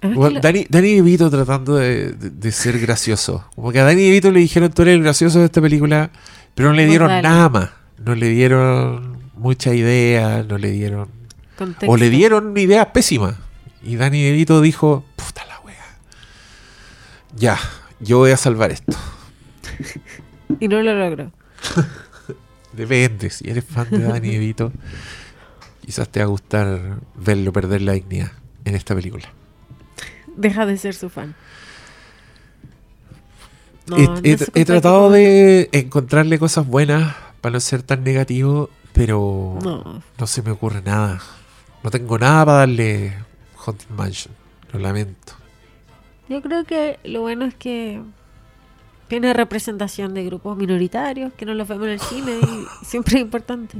Ah, 0.00 0.08
Bueno, 0.14 0.40
Dani, 0.40 0.66
Dani 0.68 0.94
DeVito 0.94 1.28
tratando 1.30 1.76
de, 1.76 2.12
de- 2.12 2.30
de 2.30 2.52
ser 2.52 2.78
gracioso. 2.80 3.44
Como 3.54 3.72
que 3.72 3.80
a 3.80 3.84
Dani 3.84 4.02
DeVito 4.02 4.30
le 4.30 4.40
dijeron 4.40 4.70
tú 4.72 4.82
eres 4.82 4.94
el 4.94 5.02
gracioso 5.02 5.38
de 5.40 5.44
esta 5.46 5.60
película, 5.60 6.10
pero 6.54 6.68
no 6.70 6.74
le 6.76 6.86
dieron 6.86 7.08
nada 7.08 7.48
más. 7.48 7.70
No 8.04 8.14
le 8.14 8.28
dieron 8.28 9.18
mucha 9.36 9.74
idea, 9.74 10.44
no 10.48 10.58
le 10.58 10.70
dieron... 10.70 11.08
contexto. 11.58 11.86
O 11.90 11.96
le 11.96 12.10
dieron 12.10 12.56
ideas 12.56 12.86
pésimas. 12.86 13.34
Y 13.82 13.96
Dani 13.96 14.22
DeVito 14.22 14.60
dijo, 14.60 15.04
puta 15.16 15.44
la 15.46 15.58
wea. 15.60 15.76
Ya, 17.36 17.58
yo 18.00 18.18
voy 18.18 18.30
a 18.32 18.36
salvar 18.36 18.70
esto. 18.72 18.96
Y 20.60 20.68
no 20.68 20.82
lo 20.82 20.94
logró. 20.94 21.32
Depende, 22.72 23.30
si 23.30 23.50
eres 23.50 23.64
fan 23.64 23.88
de 23.90 23.98
Danny 24.00 24.30
DeVito, 24.32 24.72
quizás 25.84 26.08
te 26.08 26.20
va 26.20 26.24
a 26.24 26.28
gustar 26.28 26.98
verlo 27.14 27.52
perder 27.52 27.82
la 27.82 27.92
dignidad 27.92 28.32
en 28.64 28.74
esta 28.74 28.94
película. 28.94 29.28
Deja 30.36 30.64
de 30.66 30.78
ser 30.78 30.94
su 30.94 31.10
fan. 31.10 31.34
No, 33.86 33.96
he 33.96 34.06
no 34.06 34.20
he- 34.54 34.64
tratado 34.64 35.10
de 35.10 35.68
encontrarle 35.72 36.38
cosas 36.38 36.66
buenas 36.66 37.14
para 37.40 37.54
no 37.54 37.60
ser 37.60 37.82
tan 37.82 38.04
negativo, 38.04 38.70
pero 38.92 39.58
No, 39.62 40.02
no 40.18 40.26
se 40.26 40.42
me 40.42 40.52
ocurre 40.52 40.80
nada. 40.82 41.20
No 41.82 41.90
tengo 41.90 42.18
nada 42.18 42.46
para 42.46 42.58
darle 42.58 43.12
Haunted 43.66 43.88
Mansion. 43.90 44.34
Lo 44.72 44.78
lamento. 44.78 45.34
yo 46.28 46.40
creo 46.40 46.64
que 46.64 46.98
lo 47.04 47.20
bueno 47.20 47.44
es 47.44 47.54
que 47.54 48.00
tiene 49.12 49.34
representación 49.34 50.14
de 50.14 50.24
grupos 50.24 50.56
minoritarios 50.56 51.34
que 51.34 51.44
no 51.44 51.52
los 51.52 51.68
vemos 51.68 51.84
en 51.84 51.92
el 51.92 52.00
cine 52.00 52.32
y 52.32 52.66
siempre 52.86 53.16
es 53.16 53.20
importante. 53.20 53.76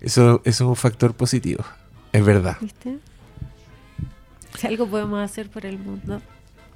Eso, 0.00 0.40
eso 0.44 0.44
es 0.44 0.60
un 0.60 0.76
factor 0.76 1.14
positivo. 1.14 1.64
Es 2.12 2.24
verdad. 2.24 2.58
¿Viste? 2.60 3.00
Si 4.56 4.68
algo 4.68 4.86
podemos 4.86 5.18
hacer 5.18 5.50
por 5.50 5.66
el 5.66 5.80
mundo, 5.80 6.22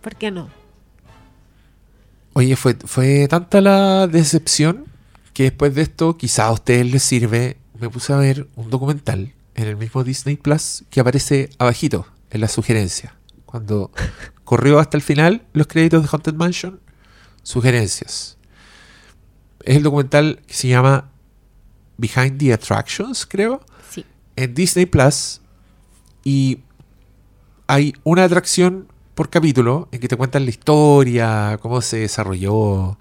¿por 0.01 0.17
qué 0.17 0.33
no? 0.33 0.51
Oye, 2.33 2.57
fue, 2.57 2.75
fue 2.75 3.29
tanta 3.29 3.61
la 3.61 4.09
decepción 4.09 4.87
que 5.33 5.45
después 5.45 5.77
de 5.77 5.83
esto, 5.83 6.17
quizá 6.17 6.47
a 6.47 6.51
ustedes 6.51 6.91
les 6.91 7.05
sirve. 7.05 7.57
Me 7.79 7.89
puse 7.89 8.13
a 8.13 8.17
ver 8.17 8.49
un 8.57 8.69
documental 8.69 9.33
en 9.55 9.69
el 9.69 9.77
mismo 9.77 10.03
Disney 10.03 10.35
Plus 10.35 10.83
que 10.91 10.99
aparece 10.99 11.51
abajito 11.59 12.05
en 12.31 12.41
la 12.41 12.49
sugerencia. 12.49 13.15
Cuando 13.47 13.93
corrió 14.51 14.81
hasta 14.81 14.97
el 14.97 15.03
final 15.05 15.45
los 15.53 15.69
créditos 15.69 16.03
de 16.03 16.09
Haunted 16.11 16.35
Mansion, 16.35 16.81
sugerencias. 17.45 18.37
Es 19.63 19.77
el 19.77 19.85
documental 19.85 20.43
que 20.45 20.55
se 20.55 20.67
llama 20.67 21.13
Behind 21.99 22.37
the 22.37 22.53
Attractions, 22.53 23.27
creo 23.27 23.61
Sí. 23.89 24.05
en 24.35 24.53
Disney 24.53 24.87
Plus 24.87 25.41
y 26.25 26.63
hay 27.69 27.95
una 28.03 28.25
atracción 28.25 28.89
por 29.15 29.31
capítulo 29.31 29.89
en 29.93 30.01
que 30.01 30.09
te 30.09 30.17
cuentan 30.17 30.43
la 30.47 30.51
historia, 30.51 31.57
cómo 31.63 31.81
se 31.81 31.99
desarrolló. 32.01 32.99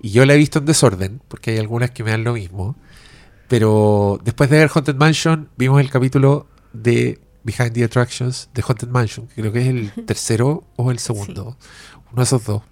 Y 0.00 0.12
yo 0.12 0.24
la 0.24 0.32
he 0.32 0.38
visto 0.38 0.58
en 0.58 0.64
desorden, 0.64 1.20
porque 1.28 1.50
hay 1.50 1.58
algunas 1.58 1.90
que 1.90 2.02
me 2.02 2.12
dan 2.12 2.24
lo 2.24 2.32
mismo. 2.32 2.76
Pero 3.46 4.18
después 4.24 4.48
de 4.48 4.56
ver 4.56 4.70
Haunted 4.74 4.96
Mansion, 4.96 5.50
vimos 5.58 5.82
el 5.82 5.90
capítulo 5.90 6.46
de 6.72 7.20
Behind 7.48 7.72
the 7.72 7.84
Attractions 7.84 8.50
de 8.52 8.62
Haunted 8.62 8.88
Mansion, 8.88 9.26
que 9.28 9.40
creo 9.40 9.52
que 9.52 9.60
es 9.60 9.68
el 9.68 9.92
tercero 10.06 10.64
o 10.76 10.90
el 10.90 10.98
segundo. 10.98 11.56
Uno 12.12 12.16
de 12.16 12.22
esos 12.22 12.44
dos. 12.44 12.62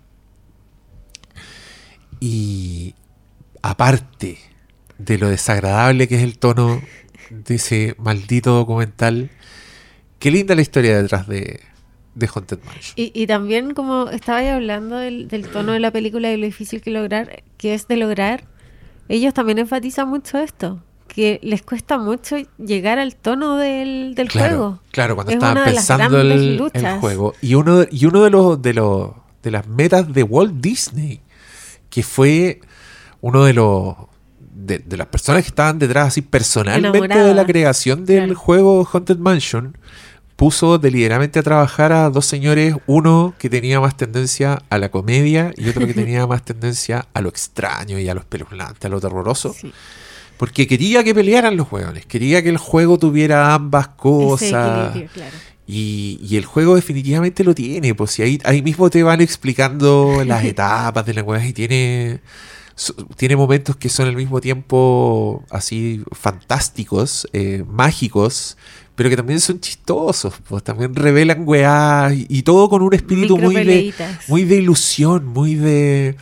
Y 2.20 2.94
aparte 3.62 4.38
de 4.98 5.18
lo 5.18 5.28
desagradable 5.28 6.08
que 6.08 6.16
es 6.16 6.22
el 6.22 6.38
tono 6.38 6.82
de 7.30 7.54
ese 7.54 7.94
maldito 7.98 8.54
documental, 8.54 9.30
qué 10.18 10.30
linda 10.30 10.54
la 10.54 10.62
historia 10.62 11.00
detrás 11.00 11.26
de, 11.26 11.60
de 12.14 12.28
Haunted 12.32 12.58
Mansion. 12.64 12.94
Y, 12.96 13.12
y 13.14 13.26
también 13.26 13.72
como 13.74 14.10
estaba 14.10 14.40
hablando 14.54 14.96
del, 14.96 15.28
del 15.28 15.48
tono 15.48 15.72
de 15.72 15.80
la 15.80 15.90
película 15.90 16.30
y 16.32 16.36
lo 16.36 16.46
difícil 16.46 16.80
que 16.82 16.90
lograr, 16.90 17.42
que 17.56 17.74
es 17.74 17.88
de 17.88 17.96
lograr, 17.96 18.44
ellos 19.08 19.34
también 19.34 19.58
enfatizan 19.58 20.08
mucho 20.08 20.38
esto, 20.38 20.82
que 21.16 21.40
les 21.42 21.62
cuesta 21.62 21.96
mucho 21.98 22.36
llegar 22.58 22.98
al 22.98 23.16
tono 23.16 23.56
del, 23.56 24.14
del 24.14 24.28
Claro, 24.28 24.48
juego. 24.56 24.80
claro, 24.92 25.14
cuando 25.16 25.30
Es 25.32 25.36
estaban 25.36 25.64
pensando 25.64 26.20
el, 26.20 26.60
el 26.74 26.98
juego. 27.00 27.32
Y 27.40 27.54
uno, 27.54 27.78
de- 27.78 27.88
y 27.90 28.04
uno 28.04 28.22
de 28.22 28.30
los 28.30 28.60
de 28.62 28.74
los 28.74 29.10
de 29.42 29.50
las 29.50 29.66
metas 29.66 30.12
de 30.12 30.22
Walt 30.22 30.54
Disney, 30.60 31.20
que 31.90 32.02
fue 32.02 32.60
uno 33.22 33.44
de 33.44 33.54
los 33.54 33.96
de, 34.38 34.78
de 34.80 34.96
las 34.96 35.06
personas 35.06 35.42
que 35.42 35.48
estaban 35.48 35.78
detrás 35.78 36.08
así 36.08 36.20
personalmente 36.22 37.18
de 37.18 37.34
la 37.34 37.46
creación 37.46 38.04
del 38.04 38.24
Claro. 38.24 38.38
juego 38.38 38.88
Haunted 38.92 39.16
Mansion, 39.18 39.76
puso 40.36 40.76
deliberadamente 40.78 41.38
a 41.38 41.42
trabajar 41.42 41.92
a 41.92 42.10
dos 42.10 42.26
señores, 42.26 42.74
uno 42.86 43.34
que 43.38 43.48
tenía 43.48 43.80
más 43.80 43.96
tendencia 43.96 44.62
a 44.68 44.76
la 44.78 44.90
comedia 44.90 45.52
y 45.56 45.68
otro 45.70 45.86
que 45.86 45.94
tenía 46.04 46.26
más 46.26 46.44
tendencia 46.44 47.06
a 47.14 47.20
lo 47.22 47.30
extraño 47.30 47.98
y 47.98 48.06
a 48.08 48.14
lo 48.14 48.20
espeluznante, 48.20 48.86
a 48.86 48.90
lo 48.90 49.00
terroroso. 49.00 49.54
Sí. 49.54 49.72
Porque 50.38 50.66
quería 50.66 51.02
que 51.02 51.14
pelearan 51.14 51.56
los 51.56 51.70
hueones, 51.72 52.04
quería 52.06 52.42
que 52.42 52.50
el 52.50 52.58
juego 52.58 52.98
tuviera 52.98 53.54
ambas 53.54 53.88
cosas. 53.88 54.92
claro. 55.12 55.30
Y, 55.68 56.20
y 56.22 56.36
el 56.36 56.44
juego 56.44 56.76
definitivamente 56.76 57.42
lo 57.42 57.52
tiene, 57.54 57.92
pues 57.94 58.12
si 58.12 58.22
ahí, 58.22 58.38
ahí 58.44 58.62
mismo 58.62 58.88
te 58.88 59.02
van 59.02 59.20
explicando 59.20 60.22
las 60.26 60.44
etapas 60.44 61.04
de 61.04 61.14
la 61.14 61.22
hueá 61.24 61.44
y 61.44 61.52
tiene, 61.52 62.20
so- 62.76 62.94
tiene 63.16 63.34
momentos 63.34 63.74
que 63.76 63.88
son 63.88 64.06
al 64.06 64.14
mismo 64.14 64.40
tiempo 64.40 65.44
así 65.50 66.02
fantásticos, 66.12 67.26
eh, 67.32 67.64
mágicos, 67.68 68.56
pero 68.94 69.10
que 69.10 69.16
también 69.16 69.40
son 69.40 69.58
chistosos, 69.60 70.34
pues 70.48 70.62
también 70.62 70.94
revelan 70.94 71.42
weá 71.44 72.10
y, 72.14 72.26
y 72.28 72.42
todo 72.42 72.68
con 72.68 72.82
un 72.82 72.94
espíritu 72.94 73.36
muy 73.46 73.54
de, 73.64 73.94
muy 74.28 74.44
de 74.44 74.56
ilusión, 74.56 75.26
muy 75.26 75.54
de... 75.56 76.16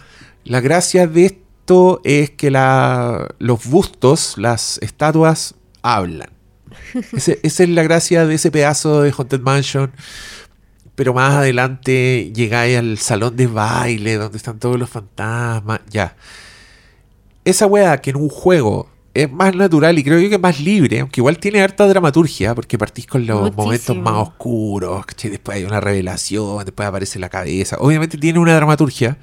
La 0.46 0.60
gracia 0.60 1.06
de, 1.06 1.38
elemento 1.64 2.00
es 2.04 2.30
que 2.30 2.50
la, 2.50 3.28
los 3.38 3.66
bustos, 3.66 4.34
las 4.36 4.78
estatuas, 4.82 5.54
hablan. 5.82 6.30
Ese- 7.12 7.40
esa 7.42 7.62
es 7.62 7.68
la 7.70 7.82
gracia 7.82 8.26
de 8.26 8.34
ese 8.34 8.50
pedazo 8.50 9.02
de 9.02 9.12
Haunted 9.16 9.40
Mansion. 9.40 9.92
Pero 10.94 11.12
más 11.12 11.34
adelante 11.34 12.30
llegáis 12.34 12.78
al 12.78 12.98
salón 12.98 13.34
de 13.36 13.48
baile 13.48 14.14
donde 14.14 14.36
están 14.36 14.58
todos 14.60 14.78
los 14.78 14.88
fantasmas. 14.88 15.80
Ya. 15.90 16.14
Esa 17.44 17.66
weá 17.66 18.00
que 18.00 18.10
en 18.10 18.16
un 18.16 18.28
juego 18.28 18.88
es 19.12 19.30
más 19.30 19.54
natural 19.56 19.98
y 19.98 20.04
creo 20.04 20.18
yo 20.20 20.28
que 20.30 20.38
más 20.38 20.60
libre, 20.60 21.00
aunque 21.00 21.20
igual 21.20 21.38
tiene 21.38 21.60
harta 21.62 21.86
dramaturgia, 21.86 22.54
porque 22.54 22.78
partís 22.78 23.06
con 23.06 23.26
los 23.26 23.40
Muchísimo. 23.40 23.62
momentos 23.64 23.96
más 23.96 24.14
oscuros, 24.28 25.04
después 25.22 25.56
hay 25.58 25.64
una 25.64 25.80
revelación, 25.80 26.64
después 26.64 26.86
aparece 26.88 27.18
la 27.18 27.28
cabeza. 27.28 27.76
Obviamente 27.80 28.16
tiene 28.18 28.38
una 28.38 28.54
dramaturgia. 28.54 29.18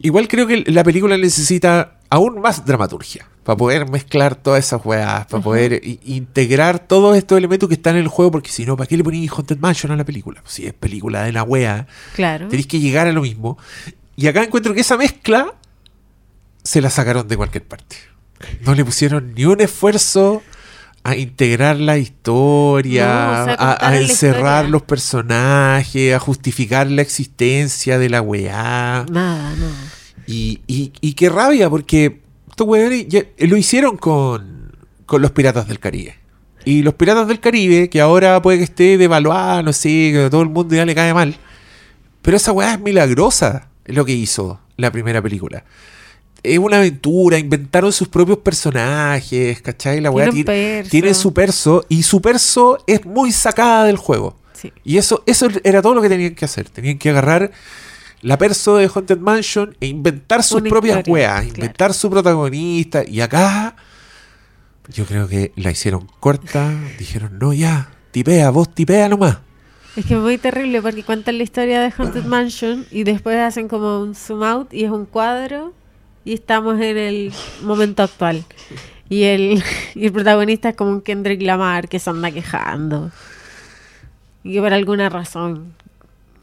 Igual 0.00 0.28
creo 0.28 0.46
que 0.46 0.64
la 0.66 0.82
película 0.82 1.16
necesita 1.18 1.98
aún 2.08 2.40
más 2.40 2.64
dramaturgia 2.64 3.26
para 3.44 3.56
poder 3.56 3.88
mezclar 3.90 4.34
todas 4.34 4.64
esas 4.64 4.84
weas, 4.84 5.26
para 5.26 5.42
poder 5.42 5.80
integrar 6.04 6.78
todos 6.78 7.16
estos 7.16 7.36
elementos 7.38 7.68
que 7.68 7.74
están 7.74 7.96
en 7.96 8.02
el 8.02 8.08
juego, 8.08 8.30
porque 8.30 8.50
si 8.50 8.64
no, 8.64 8.76
¿para 8.76 8.86
qué 8.86 8.96
le 8.96 9.04
ponéis 9.04 9.30
Haunted 9.30 9.58
Mansion 9.58 9.92
a 9.92 9.96
la 9.96 10.04
película? 10.04 10.42
Si 10.46 10.66
es 10.66 10.72
película 10.74 11.22
de 11.24 11.32
la 11.32 11.42
wea, 11.42 11.86
Claro. 12.14 12.48
tenéis 12.48 12.66
que 12.66 12.80
llegar 12.80 13.06
a 13.06 13.12
lo 13.12 13.22
mismo. 13.22 13.58
Y 14.16 14.26
acá 14.26 14.42
encuentro 14.42 14.74
que 14.74 14.80
esa 14.80 14.96
mezcla 14.96 15.54
se 16.62 16.80
la 16.80 16.90
sacaron 16.90 17.26
de 17.28 17.36
cualquier 17.36 17.64
parte. 17.66 17.96
No 18.62 18.74
le 18.74 18.84
pusieron 18.84 19.34
ni 19.34 19.44
un 19.44 19.60
esfuerzo 19.60 20.42
a 21.02 21.16
integrar 21.16 21.78
la 21.78 21.98
historia, 21.98 23.06
No, 23.06 23.42
o 23.42 23.44
sea, 23.46 23.78
a, 23.80 23.96
encerrar 23.96 24.64
historia. 24.64 24.70
los 24.70 24.82
personajes, 24.82 26.14
a 26.14 26.18
justificar 26.18 26.90
la 26.90 27.02
existencia 27.02 27.98
de 27.98 28.10
la 28.10 28.20
weá. 28.20 29.06
Nada, 29.10 29.54
no. 29.56 29.66
Y, 30.26 30.60
y, 30.66 30.92
y 31.00 31.14
qué 31.14 31.28
rabia, 31.28 31.70
porque 31.70 32.20
estos 32.48 32.66
weones 32.66 33.06
lo 33.38 33.56
hicieron 33.56 33.96
con, 33.96 34.72
con 35.06 35.22
los 35.22 35.30
Piratas 35.30 35.66
del 35.66 35.78
Caribe. 35.80 36.16
Y 36.64 36.82
los 36.82 36.94
Piratas 36.94 37.26
del 37.26 37.40
Caribe, 37.40 37.88
que 37.88 38.00
ahora 38.00 38.40
puede 38.42 38.58
que 38.58 38.64
esté 38.64 38.98
devaluada, 38.98 39.62
no 39.62 39.72
sé, 39.72 40.10
que 40.12 40.24
a 40.26 40.30
todo 40.30 40.42
el 40.42 40.50
mundo 40.50 40.74
ya 40.74 40.84
le 40.84 40.94
cae 40.94 41.14
mal. 41.14 41.34
Pero 42.22 42.36
esa 42.36 42.52
weá 42.52 42.74
es 42.74 42.80
milagrosa, 42.80 43.68
es 43.84 43.94
lo 43.94 44.04
que 44.04 44.12
hizo 44.12 44.60
la 44.76 44.92
primera 44.92 45.22
película. 45.22 45.64
Es 46.42 46.58
una 46.58 46.78
aventura, 46.78 47.38
inventaron 47.38 47.92
sus 47.92 48.08
propios 48.08 48.38
personajes, 48.38 49.60
¿cachai? 49.60 50.00
La 50.00 50.10
weá 50.10 50.30
Tiene 50.30 50.84
tiene, 50.88 51.14
su 51.14 51.32
perso, 51.34 51.84
y 51.88 52.02
su 52.02 52.22
perso 52.22 52.82
es 52.86 53.04
muy 53.04 53.32
sacada 53.32 53.84
del 53.84 53.96
juego. 53.96 54.36
Sí. 54.52 54.72
Y 54.84 54.98
eso, 54.98 55.22
eso 55.26 55.48
era 55.64 55.82
todo 55.82 55.94
lo 55.94 56.02
que 56.02 56.08
tenían 56.08 56.34
que 56.34 56.44
hacer. 56.44 56.68
Tenían 56.68 56.98
que 56.98 57.10
agarrar 57.10 57.50
la 58.22 58.36
perso 58.38 58.76
de 58.76 58.90
Haunted 58.94 59.18
Mansion 59.18 59.76
e 59.80 59.86
inventar 59.86 60.42
sus 60.42 60.60
Una 60.60 60.70
propias 60.70 60.98
historia, 60.98 61.12
weas, 61.12 61.40
claro. 61.40 61.56
inventar 61.56 61.94
su 61.94 62.10
protagonista. 62.10 63.02
Y 63.06 63.20
acá, 63.20 63.76
yo 64.88 65.06
creo 65.06 65.28
que 65.28 65.52
la 65.56 65.70
hicieron 65.70 66.08
corta. 66.20 66.72
Dijeron, 66.98 67.38
no, 67.38 67.52
ya, 67.52 67.90
tipea, 68.10 68.50
vos 68.50 68.74
tipea 68.74 69.08
nomás. 69.08 69.38
Es 69.96 70.06
que 70.06 70.14
es 70.14 70.20
muy 70.20 70.38
terrible 70.38 70.80
porque 70.82 71.02
cuentan 71.02 71.36
la 71.38 71.42
historia 71.42 71.80
de 71.80 71.92
Haunted 71.96 72.24
Mansion 72.24 72.86
y 72.90 73.04
después 73.04 73.36
hacen 73.38 73.68
como 73.68 74.00
un 74.00 74.14
zoom 74.14 74.42
out 74.44 74.72
y 74.72 74.84
es 74.84 74.90
un 74.90 75.04
cuadro 75.04 75.74
y 76.24 76.34
estamos 76.34 76.80
en 76.80 76.96
el 76.98 77.32
momento 77.62 78.02
actual. 78.02 78.44
Y 79.08 79.24
el, 79.24 79.62
y 79.94 80.06
el 80.06 80.12
protagonista 80.12 80.68
es 80.70 80.76
como 80.76 80.90
un 80.90 81.00
Kendrick 81.00 81.42
Lamar 81.42 81.88
que 81.88 81.98
se 81.98 82.10
anda 82.10 82.30
quejando. 82.30 83.10
Y 84.44 84.54
que 84.54 84.60
por 84.60 84.72
alguna 84.72 85.08
razón 85.08 85.74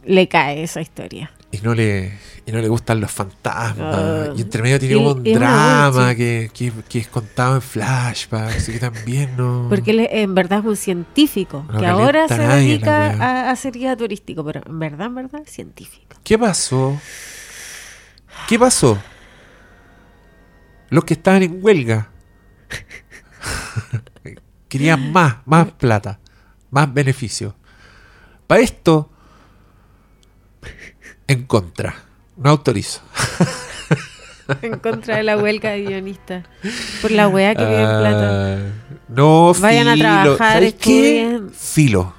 le 0.05 0.27
cae 0.27 0.63
esa 0.63 0.81
historia. 0.81 1.31
Y 1.49 1.59
no 1.59 1.73
le, 1.73 2.11
y 2.45 2.51
no 2.51 2.59
le 2.59 2.67
gustan 2.67 2.99
los 2.99 3.09
fantasmas. 3.09 3.95
Ah. 3.95 4.33
y 4.35 4.41
entre 4.41 4.61
medio 4.61 4.79
tiene 4.79 4.95
Y- 4.95 5.05
un 5.05 5.25
y 5.25 5.33
drama 5.33 6.13
que, 6.13 6.51
que, 6.53 6.73
que 6.89 6.99
es 6.99 7.07
contado 7.07 7.55
en 7.55 7.61
flashback. 7.61 8.57
Así 8.57 8.73
que 8.73 8.79
también 8.79 9.37
no. 9.37 9.67
Porque 9.69 9.91
él 9.91 10.07
en 10.11 10.35
verdad 10.35 10.59
es 10.59 10.65
un 10.65 10.75
científico 10.75 11.65
No 11.71 11.79
que 11.79 11.85
ahora 11.87 12.27
se 12.27 12.37
dedica 12.37 13.11
a, 13.11 13.49
a 13.51 13.55
ser 13.55 13.73
guía 13.73 13.95
turístico, 13.95 14.43
pero 14.43 14.61
en 14.67 14.77
verdad, 14.77 15.07
en 15.07 15.15
verdad, 15.15 15.43
científico. 15.45 16.17
¿Qué 16.23 16.37
pasó? 16.37 16.99
¿Qué 18.49 18.59
pasó? 18.59 18.97
Los 20.89 21.03
que 21.03 21.13
estaban 21.15 21.43
en 21.43 21.59
huelga 21.61 22.09
querían 24.69 25.11
más, 25.11 25.37
más 25.45 25.71
plata, 25.71 26.19
más 26.71 26.93
beneficio. 26.93 27.55
Para 28.47 28.61
esto, 28.61 29.09
en 31.27 31.43
contra. 31.45 31.95
No 32.37 32.49
autorizo. 32.51 33.01
En 34.61 34.79
contra 34.79 35.17
de 35.17 35.23
la 35.23 35.35
huelga 35.35 35.71
de 35.71 35.81
guionistas. 35.81 36.45
Por 37.01 37.11
la 37.11 37.27
wea 37.27 37.53
que 37.53 37.65
piden 37.65 37.83
plata. 37.99 38.55
Ah, 38.55 38.57
no, 39.09 39.53
Vayan 39.59 39.89
a 39.89 39.93
filo. 39.93 40.03
trabajar, 40.05 40.53
¿Sabes 40.53 40.73
qué? 40.75 41.41
Filo. 41.53 42.13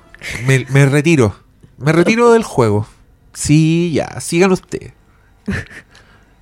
Me, 0.45 0.67
me 0.69 0.85
retiro. 0.85 1.35
Me 1.79 1.91
retiro 1.91 2.31
del 2.33 2.43
juego. 2.43 2.87
Sí, 3.33 3.93
ya, 3.95 4.21
sigan 4.21 4.53
ustedes. 4.53 4.93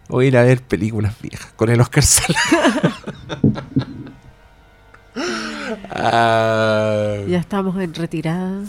A 0.09 0.25
ir 0.25 0.37
a 0.37 0.45
ver 0.45 0.63
películas 0.63 1.15
viejas 1.21 1.53
con 1.57 1.69
el 1.71 1.81
Oscar 1.81 2.05
Sala. 2.05 2.39
Ah. 5.91 7.17
Ya 7.27 7.39
estamos 7.39 7.81
en 7.81 7.95
retirada. 7.95 8.63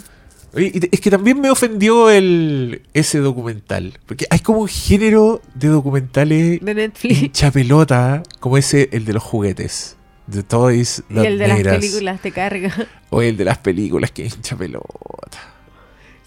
Y 0.56 0.88
es 0.90 1.00
que 1.00 1.10
también 1.10 1.40
me 1.40 1.50
ofendió 1.50 2.10
el 2.10 2.82
ese 2.94 3.18
documental. 3.18 3.98
Porque 4.06 4.26
hay 4.30 4.38
como 4.40 4.60
un 4.60 4.68
género 4.68 5.42
de 5.54 5.68
documentales 5.68 6.60
De 6.60 6.74
Netflix. 6.74 7.42
como 8.40 8.56
ese, 8.56 8.88
el 8.92 9.04
de 9.04 9.12
los 9.12 9.22
juguetes. 9.22 9.96
The 10.30 10.42
Toys 10.42 11.02
Y 11.08 11.18
el 11.18 11.38
de 11.38 11.48
las 11.48 11.62
películas 11.62 12.20
te 12.20 12.32
carga. 12.32 12.74
O 13.10 13.22
el 13.22 13.36
de 13.36 13.44
las 13.44 13.58
películas 13.58 14.10
que 14.10 14.24
hincha 14.24 14.56
pelota. 14.56 15.38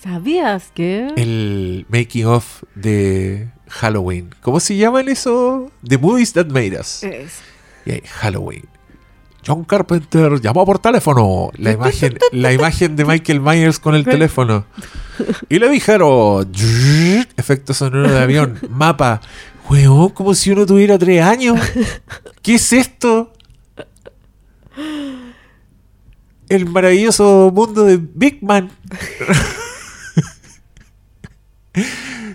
¿Sabías 0.01 0.71
que? 0.73 1.07
El 1.15 1.85
making 1.89 2.25
of 2.25 2.63
de 2.73 3.49
Halloween. 3.71 4.29
¿Cómo 4.41 4.59
se 4.59 4.75
llaman 4.77 5.07
eso? 5.09 5.71
The 5.87 5.97
Movies 5.97 6.33
That 6.33 6.47
Made 6.47 6.77
Us. 6.79 7.03
Es- 7.03 7.39
Y 7.85 7.91
ahí, 7.91 8.01
Halloween. 8.07 8.65
John 9.45 9.63
Carpenter 9.63 10.39
llamó 10.39 10.65
por 10.67 10.77
teléfono. 10.77 11.49
La 11.57 11.71
imagen, 11.71 12.17
la 12.31 12.53
imagen 12.53 12.95
de 12.95 13.05
Michael 13.05 13.41
Myers 13.41 13.79
con 13.79 13.95
el 13.95 14.03
teléfono. 14.05 14.65
Y 15.49 15.57
le 15.57 15.67
dijeron, 15.69 16.51
efecto 17.37 17.73
sonoro 17.73 18.11
de 18.11 18.19
avión, 18.19 18.59
mapa. 18.69 19.19
Weón, 19.69 20.09
como 20.09 20.35
si 20.35 20.51
uno 20.51 20.65
tuviera 20.67 20.99
tres 20.99 21.23
años. 21.23 21.59
¿Qué 22.43 22.55
es 22.55 22.71
esto? 22.73 23.33
El 26.49 26.65
maravilloso 26.67 27.51
mundo 27.53 27.83
de 27.85 27.97
Big 27.97 28.43
Man. 28.43 28.69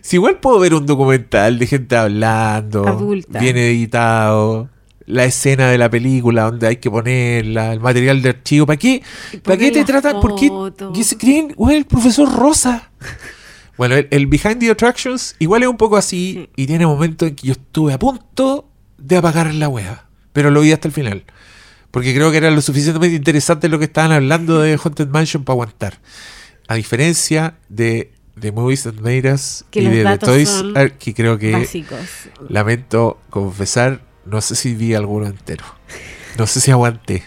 Si 0.03 0.17
igual 0.17 0.39
puedo 0.39 0.59
ver 0.59 0.75
un 0.75 0.87
documental 0.87 1.59
de 1.59 1.67
gente 1.67 1.97
hablando, 1.97 2.87
Adulta. 2.87 3.39
bien 3.39 3.57
editado, 3.57 4.69
la 5.05 5.25
escena 5.25 5.69
de 5.71 5.79
la 5.79 5.91
película 5.91 6.45
donde 6.45 6.67
hay 6.69 6.77
que 6.77 6.91
ponerla, 6.91 7.73
el 7.73 7.81
material 7.81 8.23
de 8.23 8.31
archivo. 8.31 8.67
¿Para 8.67 8.77
qué? 8.77 9.03
¿Para 9.43 9.57
qué 9.57 9.71
te 9.71 9.85
tratan? 9.85 10.21
¿Por 10.21 10.37
qué? 10.37 10.51
¿Qué 10.95 11.05
se 11.05 11.17
creen? 11.17 11.53
Güey, 11.57 11.77
el 11.77 11.87
profesor 11.87 12.33
Rosa. 12.33 12.91
Bueno, 13.79 13.95
el, 13.95 14.09
el 14.11 14.27
Behind 14.27 14.59
the 14.59 14.71
Attractions 14.71 15.37
igual 15.39 15.63
es 15.63 15.69
un 15.69 15.77
poco 15.77 15.99
así 15.99 16.49
y 16.57 16.67
tiene 16.67 16.87
momentos 16.87 17.29
en 17.29 17.37
que 17.37 17.49
yo 17.49 17.53
estuve 17.53 17.93
a 17.93 17.99
punto 17.99 18.71
de 18.97 19.19
apagar 19.19 19.53
la 19.53 19.69
wea, 19.69 20.07
pero 20.33 20.51
lo 20.51 20.63
vi 20.63 20.73
hasta 20.73 20.89
el 20.89 20.95
final. 20.95 21.25
Porque 21.91 22.15
creo 22.15 22.31
que 22.31 22.39
era 22.39 22.51
lo 22.51 22.63
suficientemente 22.63 23.17
interesante 23.17 23.69
lo 23.69 23.79
que 23.79 23.85
estaban 23.85 24.13
hablando 24.13 24.61
de 24.61 24.79
Haunted 24.83 25.09
Mansion 25.09 25.45
para 25.45 25.55
aguantar. 25.55 26.01
A 26.69 26.75
diferencia 26.75 27.59
de 27.69 28.13
The 28.39 28.53
Movies 28.53 28.83
That 28.83 28.95
Made 28.95 29.33
Us 29.33 29.65
Que 29.71 29.81
y 29.83 29.89
de 29.89 30.05
The 30.05 30.19
Toys, 30.19 30.63
que 30.99 31.15
creo 31.15 31.39
que 31.39 31.53
Básicos. 31.53 31.99
lamento 32.49 33.19
confesar, 33.31 34.03
no 34.25 34.41
sé 34.41 34.57
si 34.57 34.75
vi 34.75 34.95
alguno 34.95 35.27
entero. 35.27 35.65
No 36.37 36.47
sé 36.47 36.61
si 36.61 36.71
aguanté. 36.71 37.25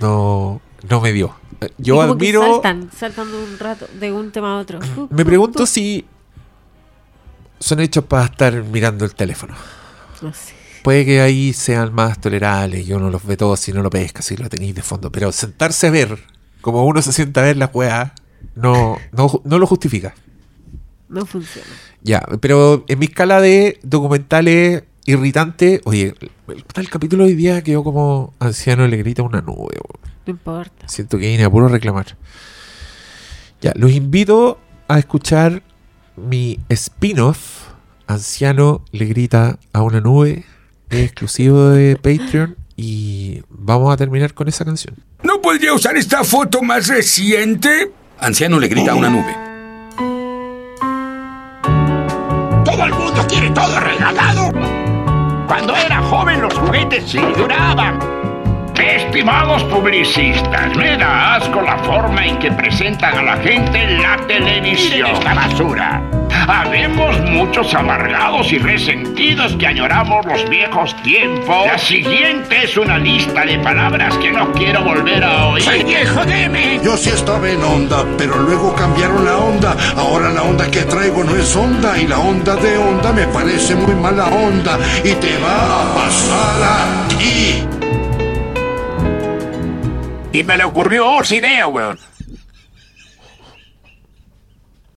No, 0.00 0.60
no 0.88 1.00
me 1.00 1.12
dio. 1.12 1.34
Yo 1.78 2.00
admiro. 2.00 2.42
Saltan, 2.42 2.90
saltan 2.96 3.30
de 3.30 3.38
un 3.38 3.58
rato, 3.58 3.88
de 3.98 4.12
un 4.12 4.30
tema 4.30 4.56
a 4.56 4.58
otro. 4.58 4.78
Me 5.10 5.24
pregunto 5.24 5.66
si 5.66 6.04
son 7.58 7.80
hechos 7.80 8.04
para 8.04 8.26
estar 8.26 8.62
mirando 8.62 9.04
el 9.04 9.14
teléfono. 9.14 9.54
No 10.22 10.32
sé. 10.32 10.54
Puede 10.82 11.04
que 11.04 11.20
ahí 11.20 11.52
sean 11.52 11.92
más 11.92 12.20
tolerables 12.20 12.86
y 12.86 12.92
uno 12.92 13.10
los 13.10 13.24
ve 13.26 13.36
todos 13.36 13.58
si 13.58 13.72
no 13.72 13.82
lo 13.82 13.90
pesca, 13.90 14.22
si 14.22 14.36
lo 14.36 14.48
tenéis 14.48 14.74
de 14.76 14.82
fondo. 14.82 15.10
Pero 15.10 15.32
sentarse 15.32 15.88
a 15.88 15.90
ver, 15.90 16.16
como 16.60 16.84
uno 16.84 17.02
se 17.02 17.12
sienta 17.12 17.40
a 17.40 17.44
ver 17.44 17.56
la 17.56 17.66
weá, 17.74 18.14
no, 18.54 18.96
no, 19.10 19.42
no 19.44 19.58
lo 19.58 19.66
justifica. 19.66 20.14
No 21.08 21.26
funciona. 21.26 21.68
Ya, 22.02 22.20
pero 22.40 22.84
en 22.88 22.98
mi 22.98 23.06
escala 23.06 23.40
de 23.40 23.78
documentales 23.82 24.84
irritantes, 25.04 25.80
oye, 25.84 26.14
el, 26.48 26.64
el 26.74 26.90
capítulo 26.90 27.24
de 27.24 27.30
hoy 27.30 27.36
día 27.36 27.62
quedó 27.62 27.84
como 27.84 28.34
anciano 28.38 28.86
le 28.88 28.96
grita 28.96 29.22
a 29.22 29.24
una 29.24 29.40
nube. 29.40 29.76
No 30.26 30.30
importa. 30.30 30.88
Siento 30.88 31.18
que 31.18 31.28
vine 31.28 31.44
a 31.44 31.50
puro 31.50 31.68
reclamar. 31.68 32.16
Ya, 33.60 33.72
los 33.76 33.92
invito 33.92 34.58
a 34.88 34.98
escuchar 34.98 35.62
mi 36.16 36.58
spin-off 36.68 37.66
Anciano 38.06 38.84
le 38.92 39.06
grita 39.06 39.58
a 39.72 39.82
una 39.82 40.00
nube, 40.00 40.44
es 40.90 41.00
exclusivo 41.00 41.70
de 41.70 41.96
Patreon 41.96 42.56
y 42.76 43.42
vamos 43.48 43.92
a 43.92 43.96
terminar 43.96 44.32
con 44.32 44.46
esa 44.46 44.64
canción. 44.64 44.94
¿No 45.24 45.42
podría 45.42 45.72
usar 45.74 45.96
esta 45.96 46.22
foto 46.22 46.62
más 46.62 46.86
reciente? 46.86 47.90
Anciano 48.20 48.60
le 48.60 48.68
grita 48.68 48.92
a 48.92 48.94
una 48.94 49.10
nube. 49.10 49.45
Todo 53.56 53.80
regalado. 53.80 54.50
Cuando 55.46 55.74
era 55.74 56.02
joven 56.02 56.42
los 56.42 56.52
juguetes 56.58 57.10
sí 57.10 57.18
duraban. 57.38 57.98
Estimados 58.78 59.64
publicistas, 59.64 60.76
me 60.76 60.98
da 60.98 61.36
asco 61.36 61.62
la 61.62 61.78
forma 61.78 62.26
en 62.26 62.38
que 62.38 62.52
presentan 62.52 63.16
a 63.16 63.22
la 63.22 63.36
gente 63.38 63.82
en 63.82 64.02
la 64.02 64.18
televisión. 64.26 65.08
esta 65.10 65.32
basura. 65.32 66.15
Habemos 66.48 67.20
muchos 67.22 67.74
amargados 67.74 68.52
y 68.52 68.58
resentidos 68.58 69.56
que 69.56 69.66
añoramos 69.66 70.24
los 70.26 70.48
viejos 70.48 70.94
tiempos. 71.02 71.66
La 71.66 71.76
siguiente 71.76 72.64
es 72.64 72.76
una 72.76 72.98
lista 72.98 73.44
de 73.44 73.58
palabras 73.58 74.16
que 74.18 74.30
no 74.30 74.52
quiero 74.52 74.84
volver 74.84 75.24
a 75.24 75.46
oír. 75.46 75.64
¡Soy 75.64 75.82
viejo, 75.82 76.24
deme! 76.24 76.80
Yo 76.84 76.96
sí 76.96 77.10
estaba 77.10 77.50
en 77.50 77.62
onda, 77.64 78.04
pero 78.16 78.36
luego 78.38 78.74
cambiaron 78.76 79.24
la 79.24 79.36
onda. 79.38 79.76
Ahora 79.96 80.30
la 80.30 80.42
onda 80.42 80.70
que 80.70 80.82
traigo 80.82 81.24
no 81.24 81.34
es 81.34 81.56
onda 81.56 81.98
y 81.98 82.06
la 82.06 82.20
onda 82.20 82.54
de 82.54 82.78
onda 82.78 83.12
me 83.12 83.26
parece 83.26 83.74
muy 83.74 83.94
mala 83.94 84.26
onda 84.26 84.78
y 85.02 85.14
te 85.14 85.36
va 85.38 85.82
a 85.82 85.94
pasar 85.94 86.62
a 86.62 87.08
ti. 87.08 87.64
Y 90.32 90.44
me 90.44 90.56
le 90.56 90.64
ocurrió 90.64 91.10
otra 91.10 91.34
idea, 91.34 91.66
weón. 91.66 91.98